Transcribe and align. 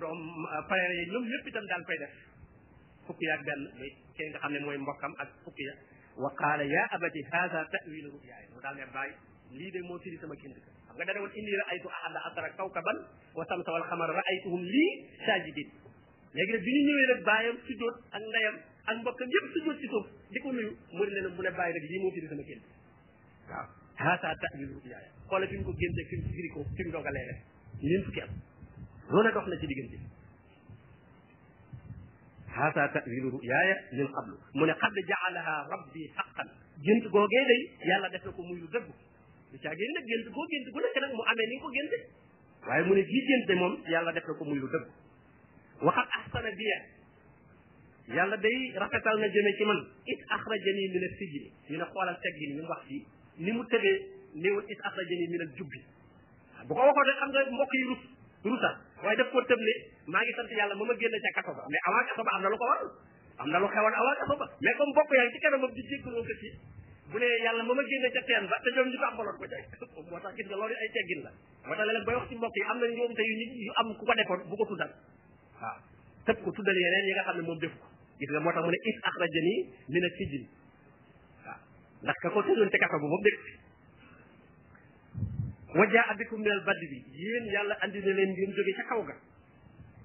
doom 0.00 0.20
euh, 0.46 0.62
frère 0.68 0.90
yi 0.98 1.04
ñoom 1.10 1.24
ñëpp 1.30 1.46
itam 1.50 1.64
daal 1.70 1.84
koy 1.86 1.98
def 2.02 2.12
fukki 3.06 3.24
yaak 3.28 3.42
benn 3.46 3.62
muy 3.78 3.90
kii 4.16 4.28
nga 4.30 4.38
xam 4.42 4.52
ne 4.52 4.58
mooy 4.66 4.78
mbokkam 4.82 5.12
ak 5.22 5.28
fukki 5.44 5.62
ya 5.68 5.74
wa 6.22 6.30
qaala 6.40 6.64
yaa 6.64 6.86
abati 6.96 7.20
haada 7.30 7.60
tawilu 7.72 8.08
ru'yaaya 8.14 8.46
mu 8.54 8.60
daal 8.64 8.74
ne 8.76 8.84
baay 8.94 9.10
lii 9.58 9.70
de 9.74 9.80
moo 9.88 9.98
firi 10.02 10.16
sama 10.20 10.34
gént 10.40 10.56
xam 10.64 10.94
nga 10.96 11.04
dana 11.06 11.20
woon 11.20 11.32
inni 11.38 11.52
raaytu 11.60 11.88
wa 13.36 13.44
samsa 13.48 13.70
wal 13.74 13.86
xamara 13.90 14.12
raaytuhum 14.22 14.62
lii 14.74 14.90
saajidin 15.26 15.68
léegi 16.34 16.52
ak 18.14 18.20
ndeyam 18.20 18.56
ko 20.42 20.50
nuyu 20.52 20.70
mu 20.92 20.96
mu 21.36 21.42
ne 21.44 21.50
bàyyi 21.58 21.74
rek 21.74 21.84
lii 21.90 22.00
moo 22.02 22.10
firi 22.16 22.26
sama 22.32 22.44
xoola 25.28 25.46
fi 25.46 25.56
mu 25.56 25.64
ko 25.64 25.72
génte 25.80 26.00
fi 26.08 26.14
mu 26.16 26.28
firi 26.36 26.48
ko 26.54 26.60
fi 26.76 26.82
mu 26.84 27.00
fukki 28.04 28.20
am 28.20 28.28
lu 29.10 29.22
ne 29.22 29.30
dox 29.34 29.46
na 29.48 29.56
ci 29.60 29.66
diggante 29.66 29.98
haasa 32.54 32.88
tawilu 32.94 33.28
ruyaaya 33.34 33.76
min 33.92 34.06
qablu 34.14 34.34
mu 34.54 34.64
ne 34.64 34.72
qad 34.82 34.94
jaalaha 35.08 35.54
rabbi 35.72 36.08
haqqan 36.16 36.48
gént 36.86 37.06
googee 37.08 37.42
day 37.50 37.60
yàlla 37.90 38.08
def 38.08 38.24
na 38.24 38.30
ko 38.32 38.42
muy 38.42 38.58
lu 38.60 38.66
dëgg 38.66 38.86
lu 39.52 39.58
caagéen 39.64 39.92
nag 39.98 40.04
gént 40.12 40.30
goo 40.34 40.46
gént 40.52 40.70
gu 40.72 40.80
nekk 40.80 40.96
nag 41.04 41.12
mu 41.14 41.22
amee 41.32 41.46
ni 41.50 41.54
nga 41.56 41.62
ko 41.64 41.70
génte 41.76 41.96
waaye 42.68 42.84
mu 42.84 42.94
ne 42.94 43.02
gii 43.02 43.24
gént 43.28 43.46
de 43.46 43.54
moom 43.60 43.74
yàlla 43.92 44.12
def 44.12 44.24
na 44.26 44.34
ko 44.34 44.44
muy 44.44 44.58
lu 44.58 44.68
dëgg 44.72 44.88
waxat 45.82 46.08
ahsana 46.18 46.50
biya 46.56 46.76
yàlla 48.16 48.36
day 48.38 48.72
rafetal 48.76 49.18
na 49.20 49.26
jëme 49.28 49.52
ci 49.58 49.64
man 49.64 49.80
it 50.06 50.20
axrajani 50.30 50.88
min 50.94 51.02
al 51.04 51.14
sijni 51.18 51.50
ñu 51.70 51.76
ne 51.78 51.84
xoolal 51.90 52.18
teggin 52.22 52.56
ñu 52.56 52.62
wax 52.68 52.82
fii 52.88 53.04
ni 53.38 53.52
mu 53.52 53.64
tëbee 53.64 53.98
néewul 54.34 54.64
it 54.68 54.80
axrajani 54.80 55.28
min 55.28 55.40
al 55.40 55.52
jubbi 55.58 55.80
bu 56.66 56.72
ko 56.74 56.80
waxoon 56.80 57.04
rek 57.06 57.16
xam 57.18 57.28
nga 57.30 57.50
mbokk 57.52 57.74
yi 57.74 57.84
rus 57.90 58.02
rusa 58.52 58.70
waaye 59.04 59.16
def 59.20 59.30
koo 59.32 59.42
tëb 59.48 59.58
ne 59.66 59.72
maa 60.12 60.22
ngi 60.24 60.32
sant 60.36 60.48
yàlla 60.58 60.74
ma 60.76 60.84
ma 60.90 60.94
génn 61.02 61.16
ca 61.20 61.30
kaso 61.40 61.52
ba 61.56 61.64
mais 61.68 61.80
avant 61.88 62.04
kaso 62.10 62.22
am 62.28 62.42
na 62.44 62.48
lu 62.52 62.56
ko 62.60 62.66
war 62.68 62.80
am 63.40 63.48
na 63.48 63.58
lu 63.60 63.66
xewoon 63.68 63.94
avant 63.94 64.18
kaso 64.20 64.34
ba 64.42 64.46
mais 64.60 64.74
comme 64.76 64.92
bokk 64.98 65.10
ngi 65.10 65.32
ci 65.32 65.38
kanamam 65.44 65.72
di 65.72 65.82
jéggaloo 65.92 66.22
ko 66.24 66.34
ci 66.42 66.48
bu 67.12 67.16
ne 67.18 67.28
yàlla 67.44 67.62
ma 67.64 67.72
ma 67.72 67.82
génne 67.88 68.08
ca 68.16 68.20
teen 68.28 68.44
ba 68.48 68.56
te 68.64 68.68
ñoom 68.76 68.88
ñu 68.92 68.98
ko 69.00 69.04
ambaloon 69.04 69.36
ko 69.40 69.46
cay 69.48 69.64
moo 70.10 70.20
tax 70.20 70.32
gis 70.36 70.46
nga 70.48 70.56
loolu 70.56 70.74
ay 70.76 70.90
teggin 70.98 71.20
la 71.24 71.30
moo 71.64 71.74
tax 71.74 71.86
léeg-léeg 71.88 72.04
bay 72.06 72.14
wax 72.16 72.28
ci 72.28 72.34
mbokk 72.40 72.56
yi 72.56 72.62
am 72.68 72.78
na 72.80 72.86
ñoom 72.92 73.12
te 73.16 73.22
yu 73.22 73.34
ñu 73.40 73.46
yu 73.66 73.72
am 73.80 73.88
ku 73.96 74.04
ko 74.06 74.12
defoon 74.20 74.40
bu 74.48 74.54
ko 74.60 74.64
tuddal 74.72 74.92
waaw 75.60 75.76
tëb 76.26 76.36
ko 76.44 76.50
tuddal 76.52 76.76
yeneen 76.84 77.04
yi 77.08 77.12
nga 77.16 77.24
xam 77.28 77.36
ne 77.40 77.42
moom 77.48 77.58
def 77.64 77.74
ko 77.80 77.86
gis 78.20 78.28
nga 78.30 78.40
moo 78.44 78.52
tax 78.52 78.62
mu 78.64 78.70
ne 78.70 78.78
is 78.84 78.96
axrajani 79.08 79.54
mina 79.88 80.08
sijin 80.20 80.44
waaw 81.44 81.60
ndax 82.04 82.16
ka 82.22 82.28
ko 82.30 82.40
tëjoon 82.44 82.68
ca 82.70 82.78
kaso 82.86 82.96
ba 83.02 83.08
moom 83.08 83.22
وجاءتكم 85.76 86.40
من 86.40 86.46
البدر 86.46 86.92
يين 87.12 87.46
يالا 87.54 87.84
اندي 87.84 88.00
نين 88.00 88.16
لين 88.16 88.34
ديم 88.34 88.50
جوغي 88.56 88.72
سا 88.76 88.82
كاوغا 88.88 89.14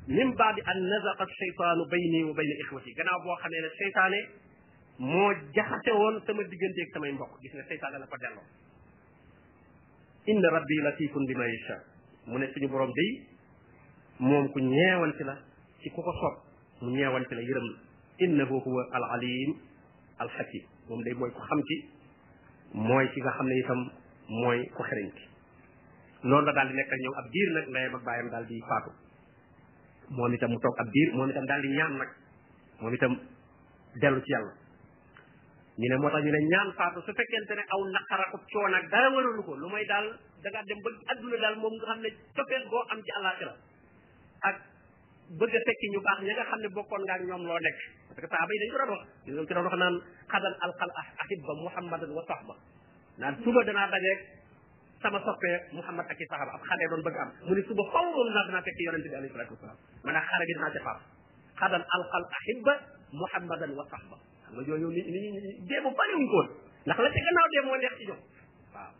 نيم 0.07 0.31
باب 0.31 0.57
ان 0.71 0.77
نزق 0.97 1.19
الشيطان 1.29 1.77
بيني 1.93 2.23
وبين 2.23 2.51
اخوتي 2.65 2.91
غنا 2.99 3.11
بو 3.23 3.35
خاني 3.41 3.57
لا 3.63 3.69
شيطان 3.81 4.13
مو 5.09 5.23
جاخته 5.55 5.93
وون 6.01 6.15
سما 6.27 6.43
ديغنتي 6.51 6.81
اك 6.85 7.85
لا 8.01 8.05
فا 8.05 8.17
دالو 8.21 8.41
ان 10.31 10.41
ربي 10.57 10.77
لطيف 10.85 11.13
بما 11.29 11.45
يشاء 11.53 11.79
من 12.31 12.41
سيني 12.53 12.67
بروم 12.73 12.91
دي 12.97 13.09
موم 14.27 14.47
كو 14.53 14.59
نيهوانتي 14.59 15.23
لا 15.23 15.35
سي 15.83 15.89
كوكو 15.95 16.11
سوب 16.21 16.35
انه 18.25 18.43
هو 18.67 18.77
العليم 18.97 19.49
الحكيم 20.23 20.61
موم 20.89 21.01
داي 21.05 21.13
موي 21.19 21.31
كو 21.37 21.41
خامتي 21.49 21.77
موي 22.87 23.07
كيغا 23.13 23.31
خامني 23.35 23.61
تام 23.67 23.79
موي 24.41 24.65
كو 24.77 24.83
noonu 26.23 26.45
la 26.45 26.51
daal 26.53 26.67
di 26.67 26.75
nekk 26.75 26.91
ak 26.91 26.99
ñoom 26.99 27.15
ab 27.15 27.27
diir 27.31 27.49
nag 27.55 27.67
ndeyam 27.71 27.95
ak 27.95 28.03
baayam 28.03 28.27
daal 28.29 28.45
di 28.47 28.57
faatu 28.67 28.91
moom 30.15 30.33
itam 30.35 30.49
mu 30.51 30.59
toog 30.59 30.75
ab 30.79 30.87
diir 30.93 31.09
moom 31.15 31.29
itam 31.31 31.45
daal 31.47 31.61
di 31.63 31.71
ñaan 31.71 31.93
nag 31.95 32.09
moom 32.81 32.93
itam 32.93 33.11
dellu 34.01 34.19
ci 34.23 34.31
yàlla 34.33 34.51
ñu 35.79 35.87
ne 35.87 35.95
moo 35.97 36.09
tax 36.11 36.21
ñu 36.23 36.31
ne 36.31 36.39
ñaan 36.51 36.69
faatu 36.75 36.99
su 37.05 37.11
fekkente 37.15 37.53
ne 37.55 37.63
aw 37.73 37.81
naqar 37.95 38.19
ak 38.25 38.33
coono 38.51 38.75
ak 38.77 38.85
dara 38.91 39.07
waralu 39.15 39.43
ko 39.47 39.53
lu 39.55 39.67
may 39.71 39.85
daal 39.91 40.05
da 40.43 40.47
nga 40.51 40.61
dem 40.67 40.79
ba 40.83 40.89
adduna 41.13 41.37
daal 41.43 41.55
moom 41.63 41.73
nga 41.79 41.85
xam 41.93 41.99
ne 42.03 42.09
cofeel 42.35 42.63
goo 42.71 42.83
am 42.91 42.99
ci 43.05 43.11
àllaaxira 43.17 43.53
ak 44.47 44.55
bëgg 45.39 45.55
a 45.55 45.59
fekki 45.67 45.87
ñu 45.93 45.99
baax 46.05 46.19
ña 46.27 46.33
nga 46.35 46.45
xam 46.51 46.59
ne 46.63 46.67
bokkoon 46.75 47.01
nga 47.07 47.15
ak 47.15 47.23
ñoom 47.27 47.43
loo 47.47 47.59
nekk 47.63 47.79
parce 48.11 48.21
que 48.27 48.29
saaba 48.31 48.51
yi 48.51 48.59
dañ 48.61 48.71
ko 48.73 48.77
doon 48.83 48.91
wax 48.99 49.03
ñu 49.25 49.41
ci 49.47 49.53
doon 49.55 49.69
xadal 50.31 50.51
alxal 50.67 50.91
ahibba 51.21 51.53
muhammadan 51.63 52.11
wa 52.11 52.23
sahba 52.29 52.55
naan 53.19 53.35
suba 53.43 53.61
sama 54.99 55.19
soppee 55.23 55.55
muhammad 55.71 56.03
ak 56.11 56.19
i 56.19 56.25
sahaba 56.27 56.51
ab 56.59 56.63
xale 56.69 56.83
doon 56.91 57.01
bëgg 57.03 57.17
am 57.23 57.29
mu 57.47 57.55
ne 57.55 57.61
suba 57.67 57.83
faw 57.91 58.03
loolu 58.03 58.31
naa 58.35 58.45
dinaa 58.47 58.63
fekk 58.67 58.79
yonente 58.87 59.07
bi 59.09 59.15
alayhi 59.15 59.31
salatu 59.33 59.53
wasalaam 59.55 59.77
man 60.03 60.15
a 60.15 60.21
xare 60.29 60.43
bi 60.49 60.53
dinaa 60.59 60.71
ca 60.75 60.79
faaf 60.83 60.99
xadan 61.61 61.83
alqal 61.97 62.23
ahibba 62.39 62.73
muhammadan 63.21 63.71
wa 63.79 63.83
sahba 63.93 64.17
xam 64.43 64.51
nga 64.59 64.63
yooyu 64.69 64.89
ni 64.91 65.01
ni 65.07 65.51
dee 65.71 65.79
bu 65.83 65.89
bari 66.01 66.13
wuñ 66.19 66.27
koon 66.33 66.47
ndax 66.85 66.97
la 67.05 67.09
ca 67.15 67.19
gannaaw 67.27 67.47
dee 67.55 67.61
moo 67.69 67.75
neex 67.79 67.93
ci 67.99 68.05
ñoom 68.11 68.19
waaw 68.75 68.91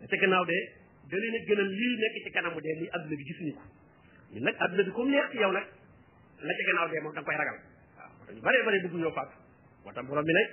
la 0.00 0.06
ca 0.06 0.16
gannaaw 0.22 0.44
dee 0.46 0.62
da 1.10 1.16
leen 1.18 1.34
a 1.34 1.38
gënal 1.48 1.68
lii 1.80 1.94
nekk 2.04 2.14
ci 2.24 2.30
kanamu 2.30 2.58
dee 2.64 2.74
lii 2.80 2.90
adduna 2.94 3.16
bi 3.18 3.24
gisuñu 3.30 3.54
ko 3.58 3.64
ñun 4.32 4.42
nag 4.46 4.56
adduna 4.62 4.82
bi 4.86 4.92
comme 4.94 5.10
neex 5.10 5.26
ci 5.34 5.36
yow 5.42 5.50
nag 5.52 5.66
la 6.40 6.52
ca 6.58 6.62
gannaaw 6.70 6.86
dee 6.88 7.00
moom 7.02 7.12
da 7.14 7.18
nga 7.20 7.26
koy 7.26 7.36
ragal 7.42 7.58
waaw 7.98 8.34
ñu 8.34 8.40
bare 8.46 8.58
bare 8.64 8.78
bëgg 8.84 8.94
ñoo 8.94 9.12
faatu 9.18 9.34
moo 9.84 9.92
tax 9.92 10.06
borom 10.06 10.24
bi 10.28 10.32
ne 10.38 10.44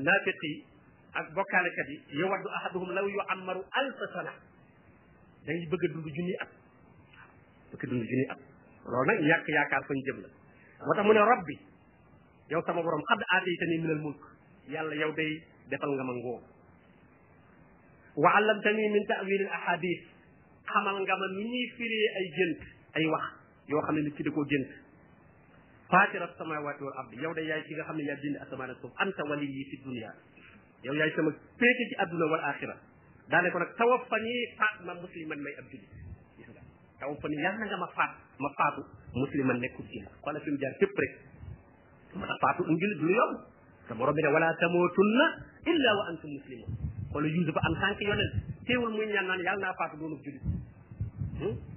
naafiq 0.00 0.40
yi 0.48 0.67
ak 1.14 1.26
bokkaalekat 1.32 1.86
yi 1.88 1.96
yawaddu 2.20 2.48
ahaduhum 2.60 2.88
law 2.92 3.04
yu 3.06 3.20
ammaru 3.32 3.60
alfa 3.72 4.06
sana 4.12 4.32
day 5.48 5.56
bëgg 5.72 5.82
a 5.84 5.88
dund 5.96 6.08
junni 6.16 6.34
at 6.44 6.50
bëgg 7.72 7.82
a 7.84 7.86
dund 7.92 8.04
junni 8.10 8.24
at 8.34 8.38
loolu 8.84 9.06
nag 9.08 9.18
yàq 9.28 9.44
yaakaar 9.56 9.82
fañ 9.88 9.98
jëm 10.08 10.18
la 10.24 10.28
moo 10.84 10.94
tax 10.96 11.04
mu 11.06 11.12
ne 11.16 11.22
rabbi 11.32 11.54
yow 12.52 12.60
sama 12.66 12.80
borom 12.84 13.00
xadd 13.10 13.22
aataytani 13.32 13.78
min 13.82 13.90
al 13.96 14.00
mulk 14.04 14.22
yàlla 14.68 14.94
yow 14.94 15.12
day 15.16 15.32
defal 15.72 15.90
nga 15.96 16.04
ma 16.04 16.12
ngóor 16.12 16.42
wa 18.16 18.28
allamtani 18.36 18.84
min 18.92 19.02
ta'wil 19.08 19.42
al 19.48 19.52
ahadith 19.58 20.02
xamal 20.72 20.96
nga 21.00 21.14
ma 21.16 21.26
nu 21.32 21.40
ñuy 21.42 21.64
firee 21.76 22.08
ay 22.20 22.26
gént 22.36 22.60
ay 23.00 23.04
wax 23.08 23.24
yoo 23.72 23.80
xam 23.82 23.94
ne 23.96 24.00
nit 24.04 24.14
ki 24.16 24.22
da 24.28 24.30
koo 24.30 24.44
gént 24.44 24.70
faatira 25.88 26.28
samawati 26.38 26.84
wal 26.84 26.96
ardi 27.00 27.16
yow 27.24 27.32
day 27.34 27.48
yaay 27.48 27.62
ki 27.64 27.72
nga 27.74 27.84
xam 27.88 27.96
ne 27.96 28.04
yaa 28.04 28.20
bind 28.22 28.36
asamaan 28.44 28.70
ak 28.76 28.78
suuf 28.84 28.92
anta 29.00 29.22
waliyi 29.28 29.64
fi 29.72 29.76
dunia 29.88 30.12
yow 30.84 30.90
yaay 30.94 31.10
sama 31.16 31.30
péete 31.60 31.84
ci 31.90 31.94
àdduna 32.04 32.26
wal 32.32 32.44
axira 32.50 32.74
daane 33.28 33.50
ko 33.50 33.58
nag 33.58 33.72
tawaffani 33.76 34.32
musliman 35.02 35.38
may 35.46 35.54
ab 35.58 35.64
jullit 35.66 35.88
gis 36.38 36.48
nga 36.48 37.74
ma 37.82 37.86
faat 37.96 38.10
ma 38.38 38.48
faatu 38.60 38.82
musliman 39.14 39.58
nekkul 39.64 39.86
jullit 39.92 40.10
xoolal 40.22 40.42
fi 40.44 40.50
mu 40.50 40.58
jaar 40.64 40.74
fépp 40.80 40.98
rek 41.04 41.12
mën 42.14 42.30
a 42.34 42.38
faatu 42.44 42.62
um 42.62 42.76
jullit 42.78 43.00
lu 43.06 43.12
yomb 43.12 43.36
te 43.88 43.94
borom 43.94 44.14
bi 44.14 44.22
wa 44.26 44.40
antum 44.40 44.72
muslimun 46.22 46.70
xoolal 47.10 47.30
Yuusufa 47.30 47.60
en 47.66 47.74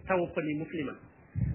tant 0.06 0.20
musliman 0.64 0.98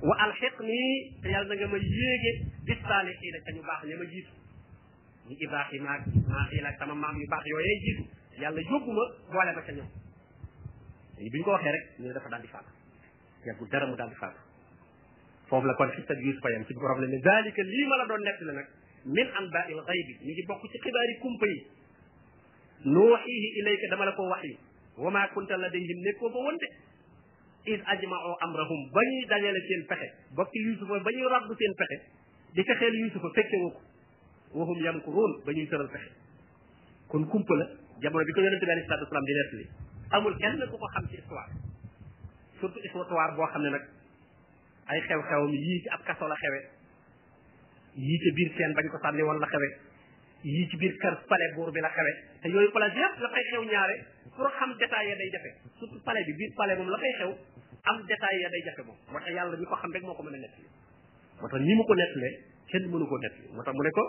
wa 0.02 0.16
alxiqni 0.24 0.80
te 1.22 1.28
yàlla 1.28 1.54
ma 1.68 1.76
yéege 1.78 2.30
bis 2.66 2.80
saalixiina 2.88 3.38
ca 3.44 3.50
baax 3.68 3.80
ña 3.86 3.96
ma 3.96 4.04
jiitu 4.04 4.32
mu 5.26 5.34
Ibrahima 5.34 5.88
ak 5.98 6.02
Ismaïl 6.06 6.64
ak 6.70 6.74
sama 6.78 6.94
maam 6.94 7.14
yu 7.18 7.26
baax 7.26 7.42
yooyee 7.50 7.74
gis 7.84 7.96
yàlla 8.42 8.60
yóbbu 8.70 8.90
ma 8.94 9.04
boole 9.34 9.50
ma 9.58 9.62
ñoom 9.66 9.90
léegi 11.18 11.30
bi 11.32 11.38
ñu 11.38 11.44
ko 11.44 11.50
waxee 11.50 11.72
rek 11.74 11.84
ñu 12.00 12.06
ne 12.08 12.14
dafa 12.14 12.28
daal 12.30 12.42
di 12.42 12.48
faatu 12.48 12.70
yàggul 13.46 13.68
dara 13.68 13.86
mu 13.90 13.96
daal 13.98 14.10
di 14.10 14.16
foofu 15.50 15.66
la 15.66 15.74
kon 15.74 15.90
xista 15.98 16.14
bi 16.14 16.22
Yuusufa 16.30 16.48
yam 16.54 16.62
suñu 16.64 16.78
borom 16.80 16.98
ne 17.02 17.06
ne 17.10 17.18
daalika 17.18 17.62
lii 17.62 17.86
ma 17.90 17.96
la 17.96 18.04
doon 18.06 18.22
nekk 18.22 18.38
la 18.40 18.52
nag 18.52 18.66
min 19.16 19.28
anbaa 19.40 19.64
il 19.70 19.80
xaybi 19.90 20.12
mi 20.26 20.30
ngi 20.32 20.42
bokk 20.46 20.62
ci 20.72 20.78
xibaari 20.78 21.14
kumpa 21.20 21.46
yi 21.46 21.58
nuuxiihi 22.94 23.48
ilayka 23.60 23.86
dama 23.90 24.04
la 24.06 24.12
ko 24.14 24.22
wax 24.30 24.42
yi 24.46 24.54
wa 25.02 25.10
maa 25.10 25.26
kunta 25.34 25.56
ladayhim 25.58 25.98
nekkoo 26.06 26.30
ba 26.30 26.38
woon 26.38 26.56
de 26.58 26.68
is 27.74 27.80
ajmao 27.82 28.32
amrahum 28.46 28.80
ba 28.94 29.02
ñuy 29.02 29.22
dajale 29.26 29.60
seen 29.68 29.82
pexe 29.90 30.08
bokki 30.38 30.58
Yuusufa 30.66 31.02
ba 31.02 31.10
ñuy 31.10 31.26
rabbu 31.34 31.52
seen 31.58 31.74
pexe 31.74 31.96
di 32.54 32.62
fexeel 32.62 32.94
Yuusufa 32.94 33.28
fekke 33.34 33.56
woo 33.64 33.70
ko 33.74 33.82
waxum 34.54 34.78
yamkuruun 34.82 35.32
ba 35.44 35.50
ñuy 35.52 35.66
tëral 35.66 35.88
pexe 35.90 36.12
kon 37.08 37.24
kumpa 37.26 37.54
jamono 38.02 38.24
bi 38.26 38.32
ko 38.32 38.40
yonente 38.40 38.66
bi 38.66 38.70
alayhi 38.72 38.86
salaatu 38.88 39.04
wasalaam 39.06 39.26
di 39.26 39.34
nettali 39.34 39.66
amul 40.10 40.34
kenn 40.38 40.60
ku 40.70 40.76
ko 40.78 40.86
xam 40.94 41.04
ci 41.08 41.16
histoire 41.18 41.50
surtout 42.60 42.82
histoire 42.84 43.32
boo 43.34 43.46
xam 43.52 43.62
ne 43.62 43.70
nag 43.70 43.84
ay 44.92 45.00
xew-xewam 45.06 45.50
yii 45.50 45.82
ci 45.82 45.88
ab 45.90 46.02
kaso 46.04 46.28
la 46.28 46.36
xewe 46.36 46.60
yii 47.96 48.18
ci 48.22 48.30
biir 48.36 48.50
seen 48.56 48.72
bañ 48.74 48.86
ko 48.90 48.98
sànni 49.02 49.22
woon 49.22 49.38
la 49.40 49.46
xewe 49.46 49.68
yii 50.42 50.68
ci 50.70 50.76
biir 50.76 50.94
kër 51.02 51.14
palais 51.26 51.50
buur 51.56 51.70
bi 51.72 51.80
la 51.80 51.90
xewe 51.90 52.12
te 52.42 52.48
yooyu 52.48 52.70
place 52.70 52.94
yëpp 52.94 53.16
la 53.22 53.28
fay 53.28 53.44
xew 53.50 53.64
ñaare 53.64 53.96
pour 54.36 54.46
xam 54.58 54.70
détail 54.78 55.06
ya 55.08 55.14
day 55.14 55.30
jafe 55.30 55.50
surtout 55.78 56.02
palais 56.04 56.22
bi 56.24 56.32
biir 56.38 56.52
palais 56.56 56.76
moom 56.76 56.90
la 56.90 56.98
fay 56.98 57.12
xew 57.18 57.32
am 57.84 57.96
détail 58.06 58.36
ya 58.42 58.48
day 58.50 58.62
jafe 58.66 58.82
moom 58.86 58.96
moo 59.10 59.18
tax 59.20 59.34
yàlla 59.34 59.56
ñu 59.58 59.66
ko 59.66 59.74
xam 59.76 59.90
rek 59.92 60.02
moo 60.06 60.14
ko 60.14 60.22
mën 60.22 60.34
a 60.34 60.38
nettali 60.38 60.68
moo 61.40 61.58
ni 61.58 61.72
mu 61.74 61.84
ko 61.84 61.94
nettalee 61.94 62.34
kenn 62.70 62.84
mënu 62.90 63.06
koo 63.10 63.18
nettali 63.18 63.48
mu 63.54 63.62
ne 63.84 63.90
ko 63.98 64.04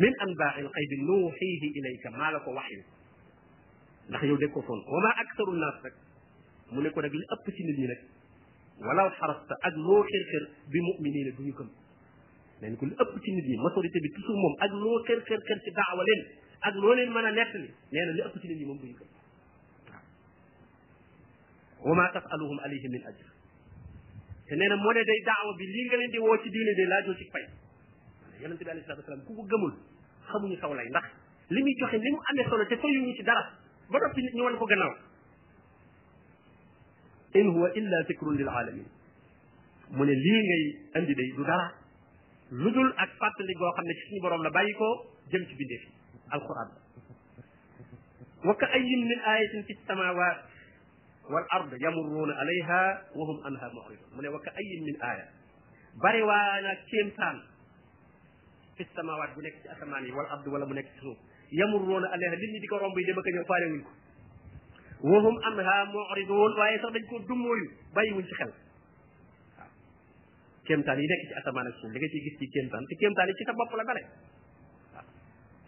من 0.00 0.12
أنباء 0.28 0.60
القيد 0.60 0.92
نوحيه 0.92 1.58
إليك 1.62 2.06
ما 2.06 2.30
لك 2.30 2.48
وحي 2.48 2.82
نحن 4.10 4.26
يوديكو 4.26 4.62
فون 4.62 4.78
وما 4.78 5.10
أكثر 5.24 5.52
الناس 5.52 5.74
لك 5.84 5.94
مونيكو 6.72 7.00
نقل 7.00 7.22
أبتي 7.32 7.62
من 7.64 7.80
منك 7.80 8.00
ولو 8.86 9.10
حرصت 9.10 9.50
أجلو 9.64 10.02
خير 10.02 10.22
خير 10.32 10.44
بمؤمنين 10.72 11.34
دونكم 11.38 11.68
لأن 12.62 12.76
كل 12.76 12.86
أبتي 13.00 13.30
من 13.32 13.42
منك 13.50 13.60
ما 13.64 13.74
صوريتي 13.74 13.98
بتسو 14.04 14.32
موم 14.42 14.54
أجلو 14.60 15.04
خير 15.08 15.20
خير 15.28 15.58
في 15.64 15.70
دعوة 15.76 16.02
لين 16.08 16.20
أجلو 16.64 16.92
لين 16.92 17.10
منا 17.14 17.30
نفلي 17.30 17.70
لأن 17.92 18.08
اللي 18.10 18.24
أبتي 18.26 18.46
من 18.48 18.58
دونكم 18.78 19.04
وما 21.86 22.06
تسألهم 22.16 22.60
عليهم 22.64 22.90
من 22.90 23.02
أجر 23.10 23.26
لأن 24.50 24.78
مونا 24.78 25.02
دي 25.08 25.20
دعوة 25.26 25.50
بلين 25.58 25.86
غلين 25.92 26.10
دي 26.10 26.18
واتي 26.18 26.48
ديني 26.54 26.72
دي 26.78 26.84
لاجو 26.84 27.14
yonent 28.40 28.58
bi 28.60 28.70
alayhi 28.70 28.86
salatu 28.86 29.02
wasallam 29.04 29.22
ku 29.26 29.32
ko 29.36 29.42
gëmul 29.50 29.72
xamuñu 30.30 30.56
saw 30.60 30.70
lay 30.74 30.88
ndax 30.90 31.06
li 31.50 31.60
muy 31.62 31.74
joxe 31.78 31.98
ni 31.98 32.10
mu 32.10 32.18
amee 32.30 32.44
solo 32.50 32.64
te 32.66 32.74
toyuñu 32.76 33.12
ci 33.16 33.22
dara 33.22 33.42
ba 33.90 33.98
noppi 33.98 34.22
nit 34.22 34.34
ñi 34.34 34.42
wan 34.42 34.56
ko 34.58 34.64
gannaaw 34.66 34.94
in 37.34 37.46
huwa 37.54 37.68
illa 37.74 37.96
zikrun 38.08 38.34
lil 38.36 38.48
alamin 38.48 38.86
mu 39.90 40.02
ne 40.04 40.12
lii 40.14 40.42
ngay 40.46 40.62
andi 40.98 41.12
day 41.14 41.28
du 41.36 41.42
dara 41.44 41.66
lu 42.50 42.70
dul 42.70 42.90
ak 42.96 43.10
fàttali 43.18 43.54
goo 43.54 43.72
xam 43.76 43.84
ne 43.84 43.94
ci 43.94 44.02
suñu 44.08 44.20
borom 44.22 44.42
la 44.42 44.50
bàyyi 44.50 44.72
ko 44.74 44.88
jëm 45.30 45.42
ci 45.48 45.54
bindee 45.54 45.78
fi 45.84 45.88
alquran 46.30 46.68
wa 48.44 48.54
ka 48.56 48.66
ayyin 48.66 49.02
min 49.08 49.20
ayatin 49.22 49.62
fi 49.64 49.74
samawat 49.86 50.38
wal 51.30 51.46
ard 51.50 51.72
yamurruna 51.80 52.34
alayha 52.40 53.00
wa 53.14 53.24
hum 53.30 53.38
anha 53.46 53.66
mu'ridun 53.72 54.08
mu 54.14 54.20
ne 54.22 54.28
wa 54.28 54.40
ka 54.42 54.50
ayyin 54.52 54.84
min 54.84 54.96
aya 55.00 55.24
bari 56.02 56.20
waa 56.22 56.60
na 56.60 56.72
kéemtaan 56.90 57.40
fi 58.78 58.82
samawat 58.94 59.30
bu 59.34 59.40
nekk 59.42 59.62
ci 59.62 59.68
asamaan 59.74 60.02
yi 60.04 60.12
wala 60.14 60.28
abdu 60.34 60.50
wala 60.50 60.66
mu 60.66 60.74
nekk 60.74 60.90
ci 60.94 60.98
suuf 61.02 61.18
yamurruuna 61.50 62.06
alayha 62.14 62.34
nit 62.38 62.42
ñi 62.52 62.58
di 62.60 62.68
ko 62.68 62.78
romb 62.82 62.96
yi 62.98 63.04
dem 63.06 63.18
ak 63.18 63.26
ñëw 63.34 63.46
faale 63.50 63.66
wuñ 63.70 63.82
ko 63.86 63.92
wahum 65.10 65.36
anha 65.48 65.76
mu'ridun 65.94 66.52
waaye 66.58 66.76
sax 66.82 66.90
dañ 66.94 67.04
ko 67.10 67.16
dummóoyu 67.28 67.64
bàyyi 67.94 68.10
wuñ 68.18 68.24
ci 68.26 68.34
xel 68.40 68.52
kéemtaan 70.66 70.98
yi 70.98 71.06
nekk 71.06 71.22
ci 71.30 71.34
asamaan 71.40 71.66
ak 71.70 71.74
suuf 71.80 71.90
li 71.94 71.98
nga 72.02 72.08
ciy 72.12 72.20
gis 72.26 72.36
ci 72.38 72.46
kéemtaan 72.54 72.82
te 72.90 72.94
kéemtaan 73.00 73.26
yi 73.30 73.34
ci 73.38 73.44
sa 73.46 73.52
bopp 73.54 73.74
la 73.78 73.84
dale 73.86 74.02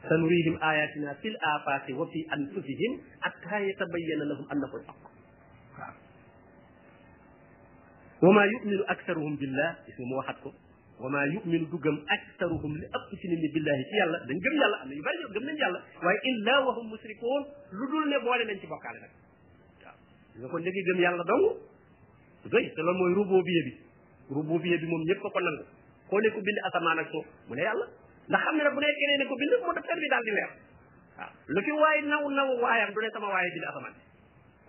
sanurihim 0.08 0.56
ayatina 0.60 1.14
fil 1.22 1.38
afaqi 1.54 1.92
wa 1.94 2.06
fi 2.10 2.18
anfusihim 2.38 2.92
hatta 3.22 3.58
yatabayyana 3.70 4.24
lahum 4.34 4.46
annahu 4.50 4.74
alhaq 4.82 5.02
وما 8.16 8.44
يؤمن 8.44 8.80
أكثرهم 8.88 9.36
بالله 9.36 9.68
اسمه 9.92 10.10
واحد 10.16 10.48
wa 11.00 11.10
maa 11.10 11.24
yuminu 11.28 11.66
du 11.72 11.76
gëm 11.84 11.96
aktaruhum 12.14 12.72
li 12.80 12.86
ëpp 12.96 13.08
ci 13.20 13.28
nit 13.28 13.40
ñi 13.42 13.48
billahi 13.54 13.84
ci 13.88 13.96
yàlla 13.96 14.18
dañ 14.28 14.38
gëm 14.44 14.52
yàlla 14.60 14.76
am 14.80 14.88
na 14.88 14.94
ñu 14.94 15.02
bari 15.04 15.18
ñoom 15.22 15.32
gëm 15.34 15.44
nañ 15.44 15.56
yàlla 15.60 15.78
waaye 16.02 16.20
illa 16.24 16.54
wa 16.66 16.72
hum 16.76 16.86
musrikuun 16.88 17.42
lu 17.70 17.84
dul 17.90 18.04
ne 18.08 18.16
boole 18.24 18.44
nañ 18.44 18.58
ci 18.60 18.66
bokkaale 18.66 18.98
nag 19.00 19.12
waaw 19.84 19.94
nga 20.40 20.46
kon 20.48 20.58
léegi 20.62 20.82
gëm 20.88 20.98
yàlla 21.00 21.22
dong 21.24 21.46
doy 22.48 22.64
te 22.72 22.80
loolu 22.82 22.96
mooy 22.98 23.12
rububiyya 23.14 23.62
bi 23.64 23.72
rububiyya 24.30 24.76
bi 24.80 24.86
moom 24.86 25.02
ñëpp 25.04 25.20
ko 25.20 25.28
ko 25.30 25.40
nangu 25.40 25.64
koo 26.08 26.20
ne 26.20 26.28
ko 26.32 26.40
bind 26.40 26.58
asamaan 26.64 26.98
ak 26.98 27.08
suuf 27.12 27.26
mu 27.48 27.54
ne 27.54 27.60
yàlla 27.62 27.86
ndax 28.28 28.40
xam 28.44 28.56
ne 28.56 28.62
nag 28.64 28.72
bu 28.74 28.80
ne 28.80 29.16
ne 29.20 29.24
ko 29.28 29.34
bind 29.36 29.52
moo 29.60 29.72
def 29.76 29.84
bi 30.00 30.08
daal 30.08 30.24
di 30.24 30.32
leer 30.32 30.50
lu 31.48 31.60
fi 31.62 31.72
waay 31.72 32.00
naw 32.08 32.24
naw 32.30 32.48
waayam 32.56 32.90
du 32.94 33.00
ne 33.04 33.08
sama 33.12 33.28
waaye 33.28 33.48
bind 33.52 33.64
asamaan 33.68 33.94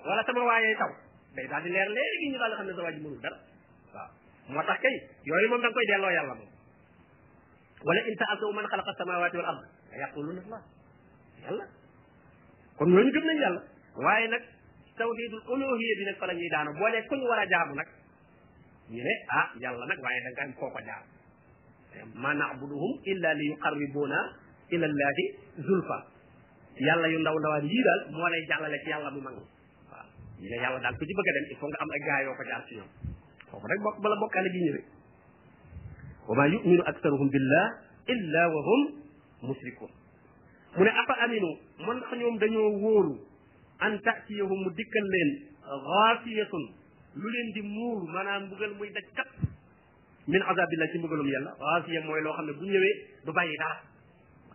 wala 0.04 0.24
sama 0.28 0.44
waaye 0.44 0.76
di 0.76 1.70
leer 1.72 1.88
léegi 1.88 2.28
ñu 2.36 2.38
daal 2.38 2.54
di 2.60 2.68
ne 2.68 2.74
sa 2.76 2.82
waa 2.84 3.47
moo 4.48 4.64
tax 4.64 4.80
kay 4.82 4.96
yooyu 5.28 5.48
moom 5.52 5.60
da 5.62 5.68
nga 5.68 5.76
koy 5.76 5.86
delloo 5.90 6.12
yàlla 6.18 6.34
moom 6.40 6.50
wala 7.88 8.00
in 8.10 8.16
saaltahu 8.22 8.52
man 8.56 8.66
xalaqa 8.72 8.92
samawati 9.00 9.36
wal 9.40 9.50
ard 9.52 9.60
la 9.92 9.96
yaquluna 10.04 10.42
allah 10.44 10.62
yàlla 11.44 11.66
kon 12.78 12.90
ñooñu 12.94 13.12
gëm 13.16 13.26
nañ 13.28 13.38
yàlla 13.44 13.62
waaye 14.04 14.28
nag 14.32 14.44
tawhidul 14.98 15.44
uluhiyya 15.54 15.96
bi 16.00 16.04
nag 16.08 16.18
fa 16.22 16.26
la 16.30 16.34
ñuy 16.40 16.50
daanu 16.54 16.72
boo 16.80 16.90
dee 16.94 17.04
ku 17.10 17.16
ñu 17.20 17.28
a 17.32 17.46
jaamu 17.52 17.74
nag 17.80 17.90
ñu 18.92 19.02
ne 19.08 19.14
ah 19.40 19.48
yàlla 19.64 19.84
nag 19.92 20.00
waaye 20.06 20.20
da 20.26 20.30
nga 20.32 20.44
am 20.48 20.52
koo 20.60 20.70
ko 20.74 20.80
jaamu 20.88 21.08
ma 22.24 22.32
na'buduhum 22.40 22.94
illa 23.12 23.30
li 23.40 23.46
yuqarribuna 23.52 24.18
ila 24.74 24.86
allahi 24.92 25.24
zulfa 25.68 25.98
yàlla 26.88 27.08
yu 27.14 27.20
ndaw 27.20 27.36
ndawaan 27.40 27.66
yii 27.72 27.84
daal 27.88 28.02
moo 28.16 28.28
lay 28.32 28.44
jàllale 28.50 28.78
ci 28.84 28.90
yàlla 28.94 29.10
mu 29.16 29.20
mag 29.28 29.36
waaw 29.92 30.08
ñu 30.40 30.48
ne 30.50 30.56
yàlla 30.64 30.80
daal 30.84 30.96
ku 30.98 31.04
ci 31.08 31.14
bëgg 31.18 31.30
a 31.30 31.34
dem 31.36 31.46
il 31.52 31.58
faut 31.60 31.68
nga 31.72 31.80
am 31.84 31.90
ay 31.96 32.00
gaa 32.08 32.30
ko 32.38 32.44
jaar 32.50 32.64
ci 32.68 32.76
ñoom 32.80 33.07
foofu 33.52 33.66
rek 33.68 33.80
bokk 33.84 33.98
bala 34.04 34.16
bokkaale 34.22 34.50
bi 34.54 34.60
ñëwee 34.66 34.86
wa 36.28 36.34
ma 36.36 36.46
yuminu 36.52 36.84
aktaruhum 36.86 37.30
billah 37.32 37.66
illa 38.12 38.42
wa 38.52 38.62
hum 38.68 38.82
musrikun 39.42 39.92
mu 40.76 40.84
ne 40.84 40.92
afa 40.92 41.14
aminu 41.26 41.50
mën 41.80 41.98
ndax 41.98 42.12
ñoom 42.20 42.36
dañoo 42.40 42.72
wóoru 42.84 43.16
an 43.80 43.94
taatiyahum 44.04 44.60
mu 44.64 44.70
dikkal 44.76 45.06
leen 45.14 45.30
xaafiyatun 45.64 46.64
lu 47.16 47.28
leen 47.34 47.48
di 47.56 47.62
muur 47.62 48.00
maanaam 48.14 48.42
mbugal 48.48 48.72
muy 48.78 48.90
daj 48.92 49.08
kat 49.16 49.30
min 50.28 50.42
azabillah 50.42 50.88
ci 50.92 50.98
mbugalum 50.98 51.28
yàlla 51.28 51.52
xaafiya 51.60 52.00
mooy 52.06 52.22
loo 52.22 52.34
xam 52.36 52.46
ne 52.46 52.54
bu 52.54 52.64
ñëwee 52.66 52.94
du 53.26 53.32
bàyyi 53.34 53.56
dara 53.58 53.78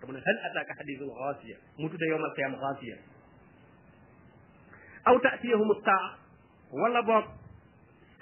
te 0.00 0.06
mu 0.06 0.12
ne 0.12 0.20
hal 0.26 0.38
ataka 0.48 0.72
hadithul 0.78 1.10
xaafiya 1.18 1.56
mu 1.78 1.88
tudde 1.88 2.06
yowmal 2.12 2.32
qiyam 2.36 2.54
xaafiya 2.60 2.96
aw 5.08 5.16
taatiyahum 5.24 5.70
taa 5.86 6.04
wala 6.80 7.00
boog 7.02 7.26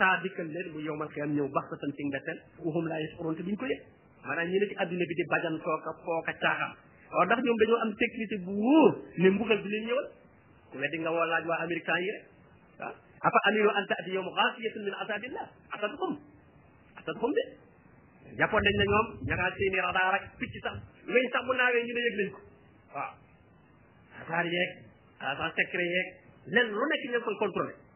saa 0.00 0.16
dikkal 0.24 0.48
leen 0.48 0.68
bu 0.74 0.78
yowmal 0.80 1.10
xiyam 1.12 1.30
ñëw 1.36 1.46
bax 1.54 1.64
sa 1.70 1.76
tan 1.82 1.90
ci 1.96 2.02
ndetteel 2.08 2.38
waxum 2.64 2.84
laa 2.88 3.00
yesxuroon 3.04 3.36
te 3.36 3.42
duñ 3.44 3.56
ko 3.60 3.66
yëg 3.68 3.80
maanaam 4.24 4.46
ñi 4.48 4.58
ci 4.70 4.74
adduna 4.82 5.04
bi 5.10 5.14
di 5.20 5.24
bajan 5.32 5.54
sooka 5.62 5.92
fooka 6.04 6.32
caaxaan 6.42 6.72
waaw 7.12 7.24
ndax 7.28 7.38
ñoom 7.44 7.58
dañoo 7.60 7.80
am 7.84 7.90
sécurité 8.00 8.36
bu 8.46 8.52
wóor 8.64 8.90
ne 9.20 9.28
mbugal 9.30 9.60
bi 9.62 9.68
leen 9.72 9.84
ñëwal 9.88 10.06
ku 10.70 10.74
weddi 10.80 10.96
nga 11.02 11.10
laaj 11.30 11.44
waa 11.50 11.58
américain 11.64 12.00
yi 12.04 12.10
rek 12.16 12.24
ah 12.84 12.94
afa 13.26 13.38
aminu 13.48 13.70
an 13.78 13.84
taati 13.90 14.10
yowma 14.16 14.30
xaasiyatun 14.40 14.82
min 14.88 14.94
asabillah 15.04 15.46
asadxum 15.76 16.12
asadxum 16.98 17.30
de 17.36 17.42
jàppoon 18.40 18.62
nañ 18.64 18.74
ne 18.80 18.84
ñoom 18.90 19.06
ña 19.28 19.34
ngaa 19.36 19.50
seeni 19.56 19.68
ne 19.70 19.76